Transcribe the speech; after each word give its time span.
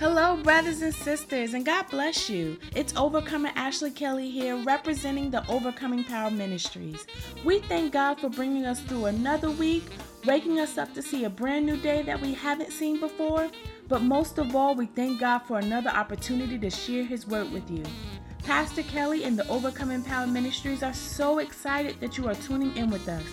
Hello, 0.00 0.36
brothers 0.36 0.82
and 0.82 0.94
sisters, 0.94 1.54
and 1.54 1.64
God 1.64 1.86
bless 1.88 2.28
you. 2.28 2.58
It's 2.74 2.96
Overcomer 2.96 3.50
Ashley 3.54 3.90
Kelly 3.90 4.28
here, 4.28 4.56
representing 4.56 5.30
the 5.30 5.48
Overcoming 5.48 6.04
Power 6.04 6.30
Ministries. 6.30 7.06
We 7.44 7.60
thank 7.60 7.92
God 7.92 8.20
for 8.20 8.28
bringing 8.28 8.66
us 8.66 8.80
through 8.80 9.06
another 9.06 9.50
week, 9.50 9.84
waking 10.26 10.58
us 10.58 10.78
up 10.78 10.92
to 10.94 11.02
see 11.02 11.24
a 11.24 11.30
brand 11.30 11.64
new 11.64 11.76
day 11.76 12.02
that 12.02 12.20
we 12.20 12.34
haven't 12.34 12.72
seen 12.72 12.98
before. 12.98 13.48
But 13.88 14.02
most 14.02 14.38
of 14.38 14.56
all, 14.56 14.74
we 14.74 14.86
thank 14.86 15.20
God 15.20 15.38
for 15.40 15.58
another 15.58 15.90
opportunity 15.90 16.58
to 16.58 16.70
share 16.70 17.04
His 17.04 17.26
word 17.26 17.52
with 17.52 17.70
you. 17.70 17.84
Pastor 18.42 18.82
Kelly 18.82 19.24
and 19.24 19.38
the 19.38 19.48
Overcoming 19.48 20.02
Power 20.02 20.26
Ministries 20.26 20.82
are 20.82 20.92
so 20.92 21.38
excited 21.38 22.00
that 22.00 22.18
you 22.18 22.28
are 22.28 22.34
tuning 22.34 22.76
in 22.76 22.90
with 22.90 23.08
us. 23.08 23.24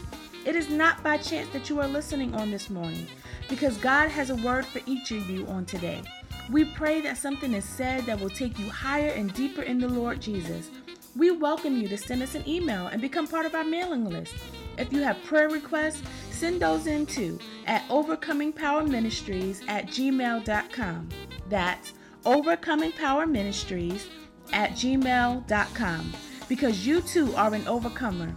It 0.44 0.56
is 0.56 0.70
not 0.70 1.04
by 1.04 1.18
chance 1.18 1.50
that 1.50 1.70
you 1.70 1.80
are 1.80 1.88
listening 1.88 2.34
on 2.34 2.50
this 2.50 2.72
morning, 2.72 3.06
because 3.48 3.78
God 3.78 4.10
has 4.10 4.32
a 4.32 4.36
word 4.38 4.66
for 4.66 4.82
each 4.88 5.12
of 5.12 5.30
you 5.30 5.46
on 5.46 5.66
today. 5.66 6.02
We 6.50 6.66
pray 6.66 7.00
that 7.02 7.18
something 7.18 7.54
is 7.54 7.64
said 7.64 8.08
that 8.08 8.20
will 8.20 8.32
take 8.32 8.58
you 8.58 8.68
higher 8.68 9.10
and 9.10 9.32
deeper 9.36 9.62
in 9.62 9.78
the 9.78 9.88
Lord 9.88 10.20
Jesus. 10.20 10.72
We 11.16 11.30
welcome 11.30 11.78
you 11.78 11.88
to 11.90 11.98
send 11.98 12.24
us 12.24 12.34
an 12.34 12.48
email 12.50 12.88
and 12.88 13.00
become 13.02 13.28
part 13.28 13.46
of 13.46 13.54
our 13.54 13.64
mailing 13.64 14.06
list. 14.06 14.34
If 14.80 14.92
you 14.92 15.04
have 15.04 15.24
prayer 15.26 15.50
requests, 15.50 16.02
send 16.32 16.60
those 16.62 16.88
in 16.88 17.06
too 17.06 17.38
at 17.68 17.88
overcomingpowerministries 17.90 19.62
at 19.68 19.88
gmail.com. 19.88 21.10
That's 21.50 21.94
overcomingpowerministries 22.24 24.08
at 24.54 24.72
gmail.com 24.72 26.14
because 26.50 26.88
you 26.88 27.02
too 27.02 27.36
are 27.36 27.54
an 27.54 27.68
overcomer. 27.68 28.34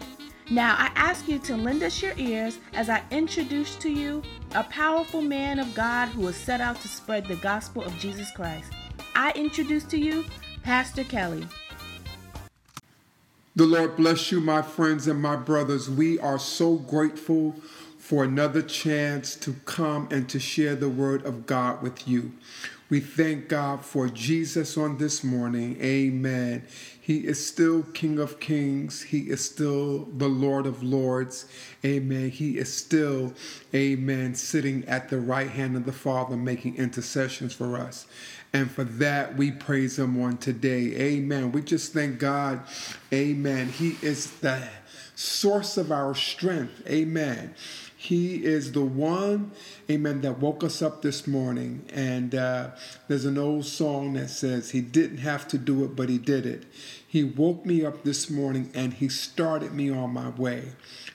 Now, 0.51 0.75
I 0.79 0.91
ask 0.95 1.27
you 1.27 1.39
to 1.41 1.57
lend 1.57 1.83
us 1.83 2.03
your 2.03 2.13
ears 2.19 2.59
as 2.75 2.91
I 2.91 3.03
introduce 3.11 3.77
to 3.77 3.91
you 3.91 4.23
a 4.55 4.63
powerful 4.65 5.23
man 5.23 5.59
of 5.59 5.75
God 5.75 6.09
who 6.09 6.29
is 6.29 6.37
set 6.37 6.61
out 6.61 6.81
to 6.83 6.89
spread 6.89 7.27
the 7.27 7.37
gospel 7.37 7.83
of 7.83 7.97
Jesus 7.99 8.31
Christ. 8.33 8.71
I 9.15 9.33
introduce 9.33 9.85
to 9.85 9.99
you 9.99 10.27
Pastor 10.63 11.03
Kelly. 11.05 11.47
The 13.57 13.65
Lord 13.65 13.97
bless 13.97 14.31
you, 14.31 14.41
my 14.41 14.61
friends 14.61 15.07
and 15.07 15.23
my 15.23 15.37
brothers. 15.37 15.89
We 15.89 16.19
are 16.19 16.39
so 16.39 16.77
grateful 16.77 17.53
for 17.97 18.23
another 18.23 18.61
chance 18.61 19.37
to 19.37 19.55
come 19.65 20.09
and 20.11 20.29
to 20.29 20.39
share 20.39 20.75
the 20.75 20.91
word 20.91 21.25
of 21.25 21.47
God 21.47 21.81
with 21.81 22.07
you. 22.07 22.33
We 22.91 23.01
thank 23.01 23.49
God 23.49 23.83
for 23.83 24.09
Jesus 24.09 24.77
on 24.77 24.99
this 24.99 25.25
morning. 25.25 25.81
Amen. 25.81 26.67
He 27.05 27.27
is 27.27 27.47
still 27.47 27.83
King 27.83 28.19
of 28.19 28.41
Kings. 28.41 29.03
He 29.03 29.29
is 29.29 29.45
still 29.45 30.07
the 30.17 30.27
Lord 30.27 30.65
of 30.65 30.83
Lords. 30.83 31.45
Amen. 31.85 32.31
He 32.31 32.57
is 32.57 32.73
still, 32.73 33.35
amen, 33.75 34.35
sitting 34.37 34.87
at 34.87 35.11
the 35.11 35.19
right 35.19 35.51
hand 35.51 35.77
of 35.77 35.85
the 35.85 35.93
Father, 35.93 36.35
making 36.35 36.77
intercessions 36.77 37.53
for 37.53 37.77
us. 37.77 38.07
And 38.55 38.71
for 38.71 38.85
that, 38.85 39.37
we 39.37 39.51
praise 39.51 39.99
Him 39.99 40.19
on 40.23 40.39
today. 40.39 40.95
Amen. 40.97 41.53
We 41.53 41.61
just 41.61 41.93
thank 41.93 42.19
God. 42.19 42.63
Amen. 43.13 43.69
He 43.69 43.99
is 44.01 44.31
the 44.39 44.67
source 45.15 45.77
of 45.77 45.93
our 45.93 46.15
strength. 46.15 46.83
Amen. 46.89 47.55
He 48.05 48.45
is 48.45 48.73
the 48.73 48.85
one, 48.85 49.53
amen, 49.91 50.21
that 50.21 50.39
woke 50.39 50.63
us 50.63 50.83
up 50.83 51.01
this 51.01 51.27
morning. 51.27 51.87
And 51.91 52.35
uh, 52.35 52.73
there's 53.09 53.25
an 53.25 53.39
old 53.39 53.65
song 53.65 54.13
that 54.13 54.29
says, 54.29 54.73
He 54.73 54.83
didn't 54.83 55.19
have 55.19 55.49
to 55.49 55.57
do 55.57 55.85
it, 55.85 55.97
but 55.97 56.11
He 56.11 56.19
did 56.19 56.45
it. 56.45 56.67
He 57.09 57.25
woke 57.25 57.65
me 57.65 57.83
up 57.83 58.05
this 58.05 58.29
morning 58.29 58.71
and 58.75 58.93
He 58.93 59.09
started 59.09 59.73
me 59.73 59.89
on 59.89 60.11
my 60.11 60.29
way. 60.29 60.73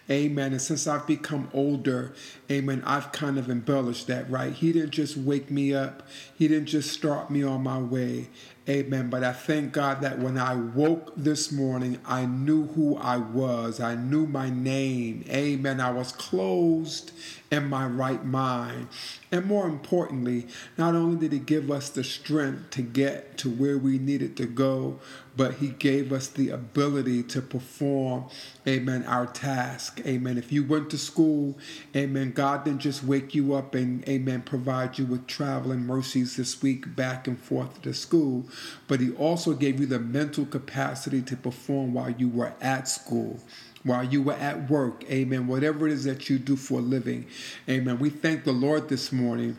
Amen. 0.10 0.52
And 0.52 0.62
since 0.62 0.88
I've 0.88 1.06
become 1.06 1.52
older, 1.54 2.16
amen, 2.50 2.82
I've 2.84 3.12
kind 3.12 3.38
of 3.38 3.52
embellished 3.52 4.08
that, 4.08 4.28
right? 4.28 4.52
He 4.52 4.74
didn't 4.74 4.90
just 4.90 5.16
wake 5.16 5.52
me 5.52 5.76
up, 5.76 6.08
He 6.36 6.48
didn't 6.48 6.70
just 6.70 6.92
start 6.92 7.30
me 7.30 7.44
on 7.44 7.62
my 7.62 7.78
way. 7.78 8.30
Amen. 8.70 9.10
But 9.10 9.24
I 9.24 9.34
thank 9.34 9.74
God 9.74 10.02
that 10.02 10.20
when 10.20 10.38
I 10.38 10.54
woke 10.54 11.14
this 11.18 11.52
morning, 11.52 11.98
I 12.06 12.28
knew 12.28 12.68
who 12.68 12.98
I 12.98 13.18
was. 13.18 13.80
I 13.80 13.96
knew 13.96 14.28
my 14.28 14.52
name. 14.52 15.26
Amen. 15.30 15.82
I 15.82 15.92
was 15.92 16.12
closed 16.12 17.12
in 17.52 17.68
my 17.68 17.88
right 17.88 18.24
mind. 18.24 18.88
And 19.32 19.46
more 19.46 19.68
importantly, 19.68 20.48
not 20.78 20.96
only 20.96 21.18
did 21.18 21.32
He 21.32 21.40
give 21.40 21.70
us 21.70 21.90
the 21.90 22.04
strength 22.04 22.72
to 22.72 22.82
get 22.82 23.38
to 23.40 23.50
where 23.50 23.78
we 23.78 24.00
needed 24.00 24.36
to 24.38 24.48
go, 24.48 25.00
but 25.38 25.56
He 25.56 25.68
gave 25.68 26.12
us 26.12 26.28
the 26.28 26.50
ability 26.50 27.24
to 27.24 27.42
perform, 27.42 28.26
amen, 28.68 29.06
our 29.06 29.28
task. 29.28 30.02
Amen. 30.04 30.40
If 30.40 30.52
you 30.52 30.64
went 30.64 30.90
to 30.90 30.98
school, 30.98 31.60
amen, 31.96 32.32
God 32.32 32.66
didn't 32.66 32.80
just 32.80 33.04
wake 33.04 33.36
you 33.36 33.54
up 33.54 33.76
and, 33.76 34.08
amen, 34.10 34.42
provide 34.42 34.98
you 34.98 35.06
with 35.06 35.28
traveling 35.28 35.86
mercies 35.86 36.36
this 36.36 36.62
week 36.64 36.96
back 36.96 37.28
and 37.28 37.40
forth 37.40 37.84
to 37.84 37.94
school, 37.94 38.46
but 38.88 39.00
He 39.00 39.12
also 39.12 39.54
gave 39.54 39.80
you 39.80 39.86
the 39.86 40.00
mental 40.00 40.46
capacity 40.46 41.22
to 41.22 41.38
perform 41.38 41.94
while 41.94 42.10
you 42.10 42.30
were 42.30 42.54
at 42.62 42.88
school 42.88 43.40
while 43.84 44.04
you 44.04 44.22
were 44.22 44.34
at 44.34 44.70
work. 44.70 45.04
Amen. 45.10 45.48
Whatever 45.48 45.88
it 45.88 45.94
is 45.94 46.04
that 46.04 46.30
you 46.30 46.38
do 46.38 46.56
for 46.56 46.80
a 46.80 46.82
living. 46.82 47.26
Amen. 47.68 48.00
We 48.00 48.10
thank 48.10 48.44
the 48.44 48.52
Lord 48.52 48.90
this 48.90 49.12
morning 49.12 49.58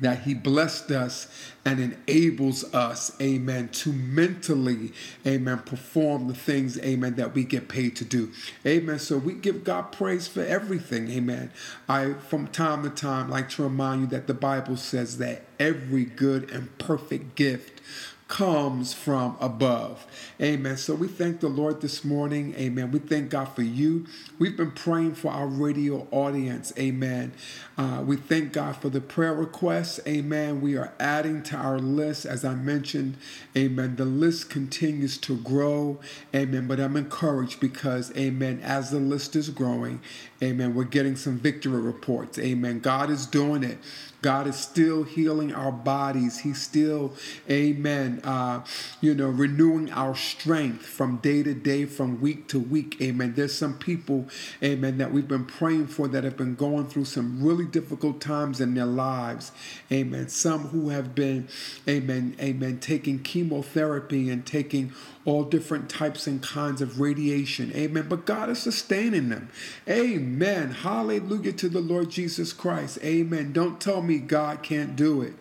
that 0.00 0.22
he 0.22 0.34
blessed 0.34 0.90
us 0.90 1.26
and 1.64 1.80
enables 1.80 2.62
us, 2.74 3.16
amen, 3.20 3.68
to 3.70 3.92
mentally, 3.92 4.92
amen, 5.26 5.58
perform 5.60 6.28
the 6.28 6.34
things, 6.34 6.78
amen, 6.80 7.14
that 7.14 7.34
we 7.34 7.44
get 7.44 7.68
paid 7.68 7.96
to 7.96 8.04
do. 8.04 8.30
Amen. 8.66 8.98
So 8.98 9.16
we 9.16 9.32
give 9.32 9.64
God 9.64 9.92
praise 9.92 10.28
for 10.28 10.42
everything, 10.42 11.10
amen. 11.10 11.50
I, 11.88 12.12
from 12.12 12.46
time 12.48 12.82
to 12.82 12.90
time, 12.90 13.30
like 13.30 13.48
to 13.50 13.62
remind 13.62 14.02
you 14.02 14.06
that 14.08 14.26
the 14.26 14.34
Bible 14.34 14.76
says 14.76 15.16
that 15.18 15.46
every 15.58 16.04
good 16.04 16.50
and 16.50 16.76
perfect 16.78 17.34
gift 17.34 17.80
comes 18.28 18.92
from 18.92 19.36
above. 19.40 20.04
Amen. 20.40 20.76
So 20.76 20.94
we 20.94 21.06
thank 21.06 21.40
the 21.40 21.48
Lord 21.48 21.80
this 21.80 22.04
morning. 22.04 22.54
Amen. 22.56 22.90
We 22.90 22.98
thank 22.98 23.30
God 23.30 23.46
for 23.54 23.62
you. 23.62 24.06
We've 24.38 24.56
been 24.56 24.72
praying 24.72 25.14
for 25.14 25.30
our 25.30 25.46
radio 25.46 26.08
audience. 26.10 26.72
Amen. 26.76 27.32
Uh, 27.78 28.02
we 28.04 28.16
thank 28.16 28.52
God 28.52 28.76
for 28.76 28.88
the 28.88 29.00
prayer 29.00 29.32
requests. 29.32 30.00
Amen. 30.08 30.60
We 30.60 30.76
are 30.76 30.92
adding 30.98 31.42
to 31.44 31.56
our 31.56 31.78
list, 31.78 32.26
as 32.26 32.44
I 32.44 32.54
mentioned. 32.54 33.16
Amen. 33.56 33.94
The 33.94 34.04
list 34.04 34.50
continues 34.50 35.18
to 35.18 35.36
grow. 35.38 36.00
Amen. 36.34 36.66
But 36.66 36.80
I'm 36.80 36.96
encouraged 36.96 37.60
because, 37.60 38.14
amen, 38.16 38.60
as 38.62 38.90
the 38.90 38.98
list 38.98 39.36
is 39.36 39.50
growing, 39.50 40.00
amen, 40.42 40.74
we're 40.74 40.84
getting 40.84 41.16
some 41.16 41.38
victory 41.38 41.80
reports. 41.80 42.38
Amen. 42.38 42.80
God 42.80 43.10
is 43.10 43.26
doing 43.26 43.62
it. 43.62 43.78
God 44.26 44.48
is 44.48 44.56
still 44.56 45.04
healing 45.04 45.54
our 45.54 45.70
bodies. 45.70 46.38
He's 46.38 46.60
still, 46.60 47.12
amen, 47.48 48.20
uh, 48.24 48.64
you 49.00 49.14
know, 49.14 49.28
renewing 49.28 49.92
our 49.92 50.16
strength 50.16 50.84
from 50.84 51.18
day 51.18 51.44
to 51.44 51.54
day, 51.54 51.84
from 51.84 52.20
week 52.20 52.48
to 52.48 52.58
week. 52.58 53.00
Amen. 53.00 53.34
There's 53.36 53.54
some 53.54 53.74
people, 53.78 54.26
amen, 54.62 54.98
that 54.98 55.12
we've 55.12 55.28
been 55.28 55.44
praying 55.44 55.88
for 55.88 56.08
that 56.08 56.24
have 56.24 56.36
been 56.36 56.56
going 56.56 56.88
through 56.88 57.04
some 57.04 57.40
really 57.40 57.66
difficult 57.66 58.20
times 58.20 58.60
in 58.60 58.74
their 58.74 58.86
lives. 58.86 59.52
Amen. 59.92 60.28
Some 60.28 60.68
who 60.68 60.88
have 60.88 61.14
been, 61.14 61.48
amen, 61.86 62.36
amen, 62.40 62.80
taking 62.80 63.20
chemotherapy 63.20 64.28
and 64.28 64.44
taking 64.44 64.92
all 65.24 65.44
different 65.44 65.90
types 65.90 66.26
and 66.26 66.42
kinds 66.42 66.80
of 66.80 67.00
radiation. 67.00 67.72
Amen. 67.74 68.06
But 68.08 68.24
God 68.24 68.48
is 68.48 68.60
sustaining 68.60 69.28
them. 69.28 69.50
Amen. 69.88 70.25
Hallelujah 70.70 71.52
to 71.52 71.68
the 71.68 71.80
Lord 71.80 72.10
Jesus 72.10 72.52
Christ. 72.52 72.98
Amen. 73.02 73.52
Don't 73.52 73.80
tell 73.80 74.02
me 74.02 74.18
God 74.18 74.62
can't 74.62 74.96
do 74.96 75.22
it. 75.22 75.34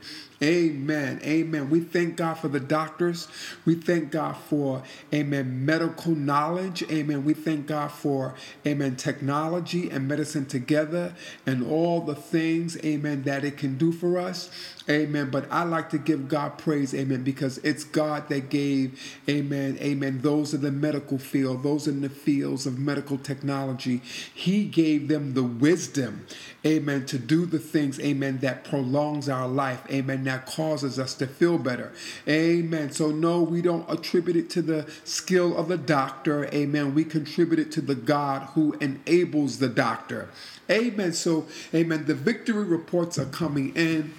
Amen. 0.43 1.21
Amen. 1.23 1.69
We 1.69 1.79
thank 1.79 2.17
God 2.17 2.33
for 2.35 2.49
the 2.49 2.59
doctors. 2.59 3.27
We 3.63 3.75
thank 3.75 4.11
God 4.11 4.35
for, 4.35 4.83
amen, 5.13 5.65
medical 5.65 6.13
knowledge. 6.13 6.83
Amen. 6.91 7.23
We 7.23 7.33
thank 7.33 7.67
God 7.67 7.91
for, 7.91 8.35
amen, 8.65 8.97
technology 8.97 9.89
and 9.89 10.07
medicine 10.07 10.45
together 10.45 11.13
and 11.45 11.65
all 11.65 12.01
the 12.01 12.15
things, 12.15 12.77
amen, 12.83 13.23
that 13.23 13.45
it 13.45 13.57
can 13.57 13.77
do 13.77 13.93
for 13.93 14.17
us. 14.17 14.49
Amen. 14.89 15.29
But 15.31 15.47
I 15.51 15.63
like 15.63 15.89
to 15.91 15.97
give 15.97 16.27
God 16.27 16.57
praise, 16.57 16.93
amen, 16.93 17.23
because 17.23 17.57
it's 17.59 17.83
God 17.83 18.29
that 18.29 18.49
gave, 18.49 19.01
amen, 19.27 19.77
amen, 19.81 20.19
those 20.21 20.53
in 20.53 20.61
the 20.61 20.71
medical 20.71 21.17
field, 21.17 21.63
those 21.63 21.87
in 21.87 22.01
the 22.01 22.09
fields 22.09 22.65
of 22.67 22.77
medical 22.77 23.17
technology. 23.17 24.01
He 24.33 24.65
gave 24.65 25.07
them 25.07 25.33
the 25.33 25.43
wisdom, 25.43 26.27
amen, 26.63 27.05
to 27.07 27.17
do 27.17 27.45
the 27.47 27.57
things, 27.57 27.99
amen, 27.99 28.39
that 28.39 28.63
prolongs 28.63 29.27
our 29.27 29.47
life, 29.47 29.81
amen, 29.89 30.23
that 30.27 30.45
causes 30.45 30.99
us 30.99 31.13
to 31.15 31.27
feel 31.27 31.57
better. 31.57 31.91
Amen. 32.27 32.91
So, 32.91 33.11
no, 33.11 33.41
we 33.41 33.61
don't 33.61 33.89
attribute 33.89 34.35
it 34.35 34.49
to 34.51 34.61
the 34.61 34.89
skill 35.03 35.57
of 35.57 35.67
the 35.67 35.77
doctor, 35.77 36.45
amen. 36.53 36.95
We 36.95 37.03
contribute 37.03 37.59
it 37.59 37.71
to 37.73 37.81
the 37.81 37.95
God 37.95 38.49
who 38.53 38.73
enables 38.73 39.59
the 39.59 39.69
doctor. 39.69 40.29
Amen. 40.69 41.13
So, 41.13 41.45
amen, 41.73 42.05
the 42.05 42.15
victory 42.15 42.63
reports 42.63 43.17
are 43.17 43.25
coming 43.25 43.75
in. 43.75 44.13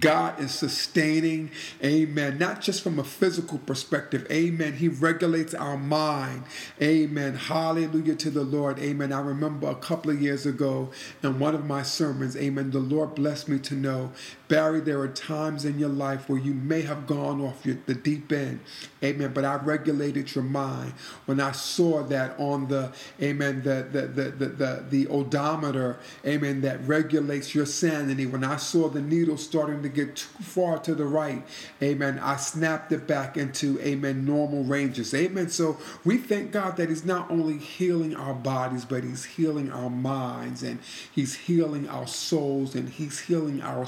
God 0.00 0.40
is 0.40 0.50
sustaining, 0.50 1.52
amen, 1.82 2.38
not 2.38 2.60
just 2.60 2.82
from 2.82 2.98
a 2.98 3.04
physical 3.04 3.58
perspective, 3.58 4.26
amen. 4.32 4.74
He 4.74 4.88
regulates 4.88 5.54
our 5.54 5.76
mind, 5.76 6.42
amen. 6.82 7.36
Hallelujah 7.36 8.16
to 8.16 8.30
the 8.30 8.42
Lord, 8.42 8.80
amen. 8.80 9.12
I 9.12 9.20
remember 9.20 9.68
a 9.68 9.76
couple 9.76 10.10
of 10.10 10.20
years 10.20 10.44
ago 10.44 10.90
in 11.22 11.38
one 11.38 11.54
of 11.54 11.66
my 11.66 11.84
sermons, 11.84 12.36
amen, 12.36 12.72
the 12.72 12.80
Lord 12.80 13.14
blessed 13.14 13.48
me 13.48 13.60
to 13.60 13.74
know 13.74 14.10
Barry, 14.48 14.80
there 14.80 15.00
are 15.00 15.08
times 15.08 15.64
in 15.64 15.78
your 15.78 15.88
life 15.88 16.28
where 16.28 16.38
you 16.38 16.54
may 16.54 16.82
have 16.82 17.06
gone 17.06 17.40
off 17.40 17.66
your, 17.66 17.78
the 17.86 17.94
deep 17.94 18.30
end. 18.30 18.60
Amen. 19.02 19.32
But 19.32 19.44
I 19.44 19.56
regulated 19.56 20.34
your 20.34 20.44
mind 20.44 20.92
when 21.26 21.40
I 21.40 21.52
saw 21.52 22.02
that 22.04 22.38
on 22.38 22.68
the, 22.68 22.92
amen, 23.20 23.62
the, 23.62 23.86
the, 23.90 24.02
the, 24.02 24.30
the, 24.30 24.46
the, 24.46 24.84
the 24.88 25.08
odometer, 25.08 25.98
amen, 26.24 26.60
that 26.60 26.86
regulates 26.86 27.54
your 27.54 27.66
sanity. 27.66 28.26
When 28.26 28.44
I 28.44 28.56
saw 28.56 28.88
the 28.88 29.02
needle 29.02 29.36
starting 29.36 29.82
to 29.82 29.88
get 29.88 30.16
too 30.16 30.42
far 30.42 30.78
to 30.80 30.94
the 30.94 31.04
right, 31.04 31.42
amen, 31.82 32.20
I 32.20 32.36
snapped 32.36 32.92
it 32.92 33.06
back 33.06 33.36
into, 33.36 33.80
amen, 33.80 34.24
normal 34.24 34.64
ranges. 34.64 35.12
Amen. 35.12 35.48
So 35.48 35.78
we 36.04 36.18
thank 36.18 36.52
God 36.52 36.76
that 36.76 36.88
He's 36.88 37.04
not 37.04 37.30
only 37.30 37.58
healing 37.58 38.14
our 38.14 38.34
bodies, 38.34 38.84
but 38.84 39.02
He's 39.02 39.24
healing 39.24 39.72
our 39.72 39.90
minds 39.90 40.62
and 40.62 40.78
He's 41.12 41.34
healing 41.34 41.88
our 41.88 42.06
souls 42.06 42.74
and 42.74 42.88
He's 42.88 43.20
healing 43.20 43.60
our 43.60 43.86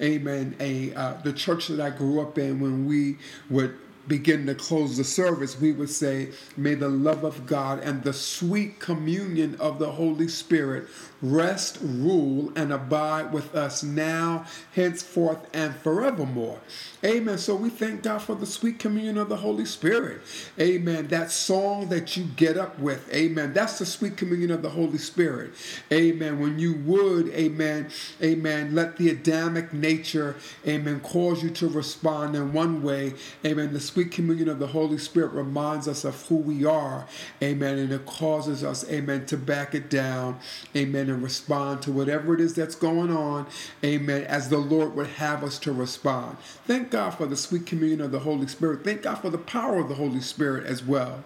Amen. 0.00 0.56
A 0.60 0.94
uh, 0.94 1.14
the 1.22 1.32
church 1.32 1.68
that 1.68 1.80
I 1.80 1.90
grew 1.90 2.20
up 2.20 2.38
in 2.38 2.60
when 2.60 2.86
we 2.86 3.18
would 3.50 3.78
begin 4.08 4.46
to 4.46 4.54
close 4.54 4.96
the 4.96 5.04
service, 5.04 5.60
we 5.60 5.72
would 5.72 5.90
say, 5.90 6.30
May 6.56 6.74
the 6.74 6.88
love 6.88 7.24
of 7.24 7.46
God 7.46 7.80
and 7.80 8.02
the 8.02 8.12
sweet 8.12 8.80
communion 8.80 9.56
of 9.60 9.78
the 9.78 9.92
Holy 9.92 10.28
Spirit 10.28 10.88
rest, 11.22 11.78
rule, 11.80 12.52
and 12.54 12.72
abide 12.72 13.32
with 13.32 13.54
us 13.54 13.82
now, 13.82 14.44
henceforth, 14.74 15.48
and 15.54 15.74
forevermore. 15.76 16.60
Amen. 17.04 17.38
So 17.38 17.54
we 17.54 17.70
thank 17.70 18.02
God 18.02 18.22
for 18.22 18.34
the 18.34 18.46
sweet 18.46 18.78
communion 18.78 19.18
of 19.18 19.28
the 19.28 19.36
Holy 19.36 19.64
Spirit. 19.64 20.20
Amen. 20.60 21.08
That 21.08 21.30
song 21.30 21.88
that 21.88 22.16
you 22.16 22.24
get 22.36 22.56
up 22.58 22.78
with. 22.78 23.12
Amen. 23.12 23.52
That's 23.52 23.78
the 23.78 23.86
sweet 23.86 24.16
communion 24.16 24.50
of 24.50 24.62
the 24.62 24.70
Holy 24.70 24.98
Spirit. 24.98 25.52
Amen. 25.92 26.40
When 26.40 26.58
you 26.58 26.74
would, 26.84 27.28
amen, 27.28 27.90
amen, 28.22 28.74
let 28.74 28.96
the 28.96 29.10
Adamic 29.10 29.72
nature, 29.72 30.36
amen, 30.66 31.00
cause 31.00 31.42
you 31.42 31.50
to 31.50 31.68
respond 31.68 32.34
in 32.36 32.52
one 32.52 32.82
way. 32.82 33.14
Amen. 33.44 33.72
The 33.72 33.80
sweet 33.94 34.10
communion 34.10 34.48
of 34.48 34.58
the 34.58 34.66
Holy 34.66 34.98
Spirit 34.98 35.32
reminds 35.34 35.86
us 35.86 36.04
of 36.04 36.20
who 36.26 36.34
we 36.34 36.64
are. 36.64 37.06
Amen. 37.40 37.78
And 37.78 37.92
it 37.92 38.04
causes 38.06 38.64
us, 38.64 38.84
amen, 38.90 39.26
to 39.26 39.36
back 39.36 39.72
it 39.72 39.88
down. 39.88 40.40
Amen 40.74 41.08
and 41.08 41.22
respond 41.22 41.80
to 41.82 41.92
whatever 41.92 42.34
it 42.34 42.40
is 42.40 42.54
that's 42.54 42.74
going 42.74 43.14
on, 43.14 43.46
amen, 43.84 44.24
as 44.24 44.48
the 44.48 44.58
Lord 44.58 44.96
would 44.96 45.06
have 45.06 45.44
us 45.44 45.60
to 45.60 45.72
respond. 45.72 46.36
Thank 46.66 46.90
God 46.90 47.10
for 47.10 47.26
the 47.26 47.36
sweet 47.36 47.66
communion 47.66 48.00
of 48.00 48.10
the 48.10 48.18
Holy 48.18 48.48
Spirit. 48.48 48.82
Thank 48.82 49.02
God 49.02 49.16
for 49.16 49.30
the 49.30 49.38
power 49.38 49.78
of 49.78 49.88
the 49.88 49.94
Holy 49.94 50.20
Spirit 50.20 50.66
as 50.66 50.82
well. 50.82 51.22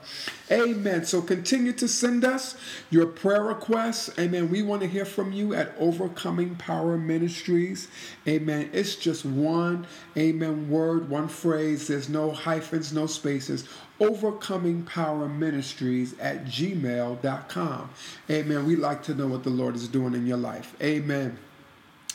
Amen. 0.51 1.05
So 1.05 1.21
continue 1.21 1.73
to 1.75 1.89
send 1.89 2.25
us 2.25 2.57
your 2.91 3.07
prayer 3.07 3.43
requests. 3.43 4.11
Amen. 4.19 4.51
We 4.51 4.63
want 4.63 4.83
to 4.83 4.89
hear 4.89 5.05
from 5.05 5.33
you 5.33 5.55
at 5.55 5.75
Overcoming 5.79 6.57
Power 6.57 6.97
Ministries. 6.97 7.89
Amen. 8.27 8.71
It's 8.73 8.97
just 8.97 9.25
one, 9.25 9.87
amen, 10.17 10.71
word, 10.71 11.11
one 11.11 11.29
phrase. 11.29 11.87
There's 11.87 12.09
no 12.09 12.33
hyphens, 12.59 12.93
no 12.93 13.07
spaces 13.07 13.65
overcoming 14.01 14.83
power 14.85 15.29
ministries 15.29 16.19
at 16.19 16.45
gmail.com 16.45 17.91
amen 18.31 18.67
We'd 18.67 18.79
like 18.79 19.03
to 19.05 19.15
know 19.15 19.27
what 19.27 19.45
the 19.45 19.51
lord 19.51 19.77
is 19.77 19.89
doing 19.89 20.15
in 20.15 20.27
your 20.27 20.37
life 20.37 20.75
amen 20.83 21.39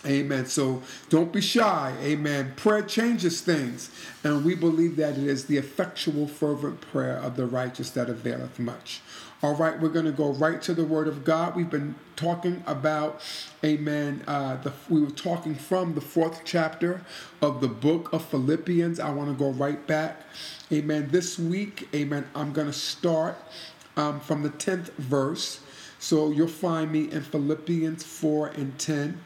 Amen. 0.05 0.45
So 0.47 0.81
don't 1.09 1.31
be 1.31 1.39
shy. 1.39 1.93
Amen. 2.01 2.53
Prayer 2.57 2.81
changes 2.81 3.39
things. 3.39 3.89
And 4.23 4.43
we 4.43 4.53
believe 4.53 4.97
that 4.97 5.17
it 5.17 5.23
is 5.23 5.45
the 5.45 5.57
effectual, 5.57 6.27
fervent 6.27 6.81
prayer 6.81 7.15
of 7.15 7.37
the 7.37 7.45
righteous 7.45 7.89
that 7.91 8.09
availeth 8.09 8.59
much. 8.59 9.01
All 9.43 9.55
right, 9.55 9.77
we're 9.77 9.89
going 9.89 10.05
to 10.05 10.13
go 10.13 10.31
right 10.31 10.61
to 10.61 10.73
the 10.73 10.85
Word 10.85 11.05
of 11.05 11.25
God. 11.25 11.53
We've 11.53 11.69
been 11.69 11.95
talking 12.15 12.63
about, 12.65 13.19
amen, 13.61 14.23
uh, 14.25 14.55
the, 14.55 14.71
we 14.87 15.01
were 15.01 15.11
talking 15.11 15.53
from 15.53 15.95
the 15.95 15.99
fourth 15.99 16.43
chapter 16.45 17.01
of 17.41 17.59
the 17.59 17.67
book 17.67 18.13
of 18.13 18.23
Philippians. 18.23 19.01
I 19.01 19.09
want 19.09 19.27
to 19.27 19.35
go 19.35 19.49
right 19.49 19.85
back. 19.85 20.21
Amen. 20.71 21.09
This 21.11 21.37
week, 21.37 21.89
amen, 21.93 22.25
I'm 22.33 22.53
going 22.53 22.67
to 22.67 22.73
start 22.73 23.35
um, 23.97 24.21
from 24.21 24.43
the 24.43 24.49
10th 24.49 24.93
verse. 24.93 25.59
So 25.99 26.31
you'll 26.31 26.47
find 26.47 26.89
me 26.89 27.11
in 27.11 27.21
Philippians 27.21 28.01
4 28.05 28.47
and 28.47 28.79
10. 28.79 29.19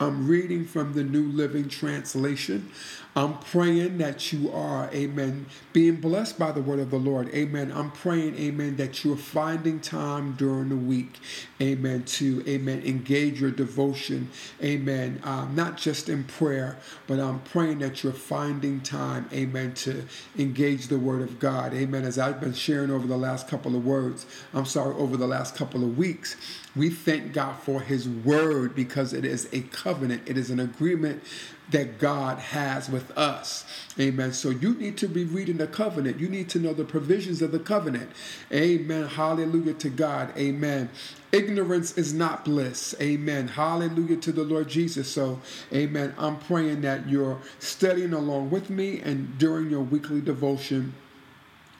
I'm 0.00 0.26
reading 0.26 0.64
from 0.64 0.94
the 0.94 1.04
New 1.04 1.28
Living 1.28 1.68
Translation. 1.68 2.70
I'm 3.20 3.36
praying 3.38 3.98
that 3.98 4.32
you 4.32 4.50
are, 4.50 4.88
amen, 4.94 5.44
being 5.74 5.96
blessed 5.96 6.38
by 6.38 6.52
the 6.52 6.62
word 6.62 6.78
of 6.78 6.90
the 6.90 6.96
Lord. 6.96 7.28
Amen. 7.34 7.70
I'm 7.70 7.90
praying, 7.90 8.34
amen, 8.38 8.76
that 8.76 9.04
you're 9.04 9.14
finding 9.14 9.78
time 9.78 10.32
during 10.38 10.70
the 10.70 10.76
week, 10.76 11.18
amen, 11.60 12.04
to, 12.04 12.42
amen, 12.48 12.82
engage 12.82 13.38
your 13.38 13.50
devotion, 13.50 14.30
amen, 14.62 15.20
um, 15.24 15.54
not 15.54 15.76
just 15.76 16.08
in 16.08 16.24
prayer, 16.24 16.78
but 17.06 17.20
I'm 17.20 17.40
praying 17.40 17.80
that 17.80 18.02
you're 18.02 18.14
finding 18.14 18.80
time, 18.80 19.28
amen, 19.34 19.74
to 19.74 20.02
engage 20.38 20.86
the 20.86 20.98
word 20.98 21.20
of 21.20 21.38
God. 21.38 21.74
Amen. 21.74 22.06
As 22.06 22.18
I've 22.18 22.40
been 22.40 22.54
sharing 22.54 22.90
over 22.90 23.06
the 23.06 23.18
last 23.18 23.48
couple 23.48 23.76
of 23.76 23.84
words, 23.84 24.24
I'm 24.54 24.64
sorry, 24.64 24.94
over 24.94 25.18
the 25.18 25.26
last 25.26 25.54
couple 25.54 25.84
of 25.84 25.98
weeks, 25.98 26.36
we 26.74 26.88
thank 26.88 27.34
God 27.34 27.58
for 27.58 27.80
his 27.80 28.08
word 28.08 28.74
because 28.74 29.12
it 29.12 29.26
is 29.26 29.46
a 29.52 29.60
covenant, 29.60 30.22
it 30.24 30.38
is 30.38 30.48
an 30.48 30.60
agreement 30.60 31.22
that 31.70 31.98
God 31.98 32.38
has 32.38 32.88
with 32.88 33.16
us. 33.16 33.64
Amen. 33.98 34.32
So 34.32 34.50
you 34.50 34.74
need 34.74 34.96
to 34.98 35.08
be 35.08 35.24
reading 35.24 35.58
the 35.58 35.66
covenant. 35.66 36.18
You 36.18 36.28
need 36.28 36.48
to 36.50 36.58
know 36.58 36.72
the 36.72 36.84
provisions 36.84 37.42
of 37.42 37.52
the 37.52 37.58
covenant. 37.58 38.10
Amen. 38.52 39.06
Hallelujah 39.06 39.74
to 39.74 39.88
God. 39.88 40.36
Amen. 40.36 40.90
Ignorance 41.32 41.96
is 41.96 42.12
not 42.12 42.44
bliss. 42.44 42.94
Amen. 43.00 43.48
Hallelujah 43.48 44.16
to 44.16 44.32
the 44.32 44.42
Lord 44.42 44.68
Jesus. 44.68 45.08
So, 45.10 45.40
amen. 45.72 46.14
I'm 46.18 46.38
praying 46.38 46.80
that 46.82 47.08
you're 47.08 47.38
studying 47.58 48.12
along 48.12 48.50
with 48.50 48.70
me 48.70 49.00
and 49.00 49.38
during 49.38 49.70
your 49.70 49.82
weekly 49.82 50.20
devotion 50.20 50.94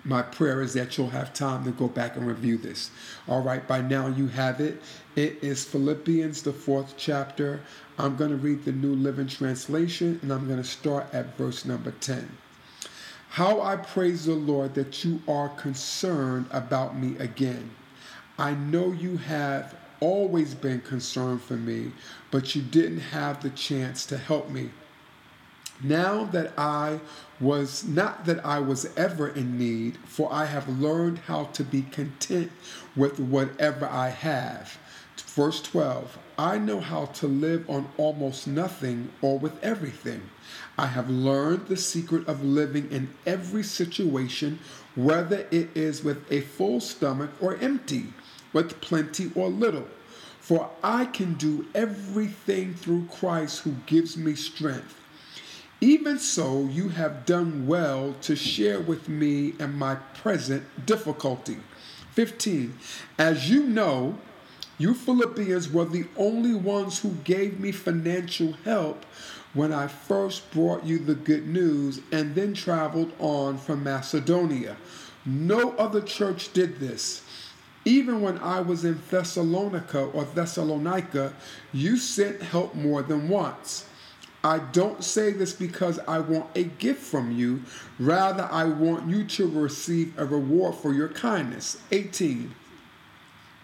my 0.05 0.23
prayer 0.23 0.63
is 0.63 0.73
that 0.75 0.97
you'll 0.97 1.11
have 1.11 1.35
time 1.35 1.65
to 1.65 1.73
go 1.73 1.87
back 1.87 2.17
and 2.17 2.27
review 2.27 2.57
this. 2.57 2.91
All 3.29 3.43
right, 3.43 3.67
by 3.67 3.83
now 3.83 4.07
you 4.07 4.29
have 4.29 4.61
it. 4.61 4.81
It 5.15 5.39
is 5.43 5.65
Philippians, 5.65 6.43
the 6.43 6.53
fourth 6.53 6.95
chapter. 6.97 7.61
I'm 8.01 8.17
going 8.17 8.31
to 8.31 8.37
read 8.37 8.65
the 8.65 8.73
New 8.73 8.95
Living 8.95 9.27
Translation 9.27 10.19
and 10.23 10.33
I'm 10.33 10.47
going 10.47 10.63
to 10.63 10.67
start 10.67 11.13
at 11.13 11.37
verse 11.37 11.67
number 11.67 11.91
10. 11.91 12.35
How 13.29 13.61
I 13.61 13.77
praise 13.77 14.25
the 14.25 14.33
Lord 14.33 14.75
that 14.75 15.05
you 15.05 15.21
are 15.29 15.51
concerned 15.51 16.47
about 16.51 16.97
me 16.97 17.19
again. 17.19 17.71
I 18.39 18.53
know 18.53 18.91
you 18.91 19.19
have 19.19 19.75
always 20.01 20.55
been 20.55 20.81
concerned 20.81 21.43
for 21.43 21.59
me, 21.59 21.93
but 22.31 22.55
you 22.55 22.63
didn't 22.63 23.01
have 23.01 23.43
the 23.43 23.51
chance 23.51 24.07
to 24.07 24.17
help 24.17 24.49
me. 24.49 24.71
Now 25.83 26.25
that 26.25 26.59
I 26.59 27.01
was 27.39 27.85
not 27.85 28.25
that 28.25 28.45
I 28.47 28.61
was 28.61 28.91
ever 28.97 29.29
in 29.29 29.59
need, 29.59 29.99
for 30.07 30.33
I 30.33 30.47
have 30.47 30.81
learned 30.81 31.19
how 31.19 31.45
to 31.53 31.63
be 31.63 31.83
content 31.83 32.51
with 32.97 33.21
whatever 33.21 33.87
I 33.87 34.09
have. 34.09 34.79
Verse 35.41 35.63
12 35.63 36.19
I 36.37 36.59
know 36.59 36.81
how 36.81 37.07
to 37.07 37.27
live 37.27 37.65
on 37.71 37.89
almost 37.97 38.47
nothing 38.47 39.11
or 39.23 39.39
with 39.39 39.59
everything. 39.65 40.29
I 40.77 40.85
have 40.85 41.09
learned 41.09 41.67
the 41.67 41.79
secret 41.79 42.29
of 42.29 42.45
living 42.45 42.93
in 42.93 43.09
every 43.25 43.63
situation, 43.63 44.59
whether 44.95 45.47
it 45.51 45.75
is 45.75 46.05
with 46.05 46.31
a 46.31 46.43
full 46.43 46.79
stomach 46.79 47.31
or 47.41 47.57
empty, 47.57 48.13
with 48.53 48.83
plenty 48.83 49.31
or 49.35 49.49
little. 49.49 49.89
For 50.41 50.69
I 50.85 51.07
can 51.07 51.33
do 51.37 51.65
everything 51.75 52.75
through 52.75 53.07
Christ 53.07 53.61
who 53.61 53.77
gives 53.87 54.19
me 54.19 54.35
strength. 54.35 54.95
Even 55.81 56.19
so, 56.19 56.67
you 56.67 56.91
have 56.91 57.25
done 57.25 57.67
well 57.67 58.15
to 58.21 58.37
share 58.37 58.81
with 58.81 59.09
me 59.09 59.55
in 59.59 59.73
my 59.73 59.95
present 59.95 60.65
difficulty. 60.85 61.57
15. 62.13 62.79
As 63.19 63.49
you 63.49 63.63
know, 63.63 64.19
you 64.81 64.95
Philippians 64.95 65.71
were 65.71 65.85
the 65.85 66.07
only 66.17 66.55
ones 66.55 66.99
who 67.01 67.11
gave 67.23 67.61
me 67.61 67.71
financial 67.71 68.55
help 68.65 69.05
when 69.53 69.75
I 69.75 69.89
first 69.89 70.51
brought 70.53 70.85
you 70.85 70.99
the 70.99 71.15
good 71.15 71.47
news 71.47 72.01
and 72.11 72.35
then 72.35 72.55
traveled 72.55 73.13
on 73.19 73.59
from 73.59 73.85
Macedonia. 73.85 74.79
No 75.27 75.73
other 75.73 76.01
church 76.01 76.55
did 76.55 76.81
this. 76.81 77.21
Even 77.85 78.23
when 78.23 78.39
I 78.39 78.61
was 78.61 78.87
in 78.87 78.99
Thessalonica 79.11 80.01
or 80.01 80.25
Thessalonica, 80.25 81.35
you 81.75 81.99
sent 81.99 82.41
help 82.41 82.75
more 82.75 83.03
than 83.03 83.29
once. 83.29 83.85
I 84.43 84.61
don't 84.61 85.05
say 85.05 85.33
this 85.33 85.53
because 85.53 85.99
I 86.09 86.21
want 86.21 86.47
a 86.57 86.65
gift 86.65 87.03
from 87.03 87.33
you. 87.33 87.65
Rather, 87.99 88.49
I 88.51 88.65
want 88.65 89.11
you 89.11 89.25
to 89.25 89.47
receive 89.47 90.19
a 90.19 90.25
reward 90.25 90.77
for 90.77 90.95
your 90.95 91.09
kindness. 91.09 91.77
18. 91.93 92.55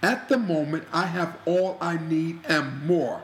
At 0.07 0.29
the 0.29 0.39
moment, 0.39 0.85
I 0.93 1.07
have 1.07 1.37
all 1.47 1.77
I 1.81 1.99
need 1.99 2.39
and 2.47 2.87
more. 2.87 3.21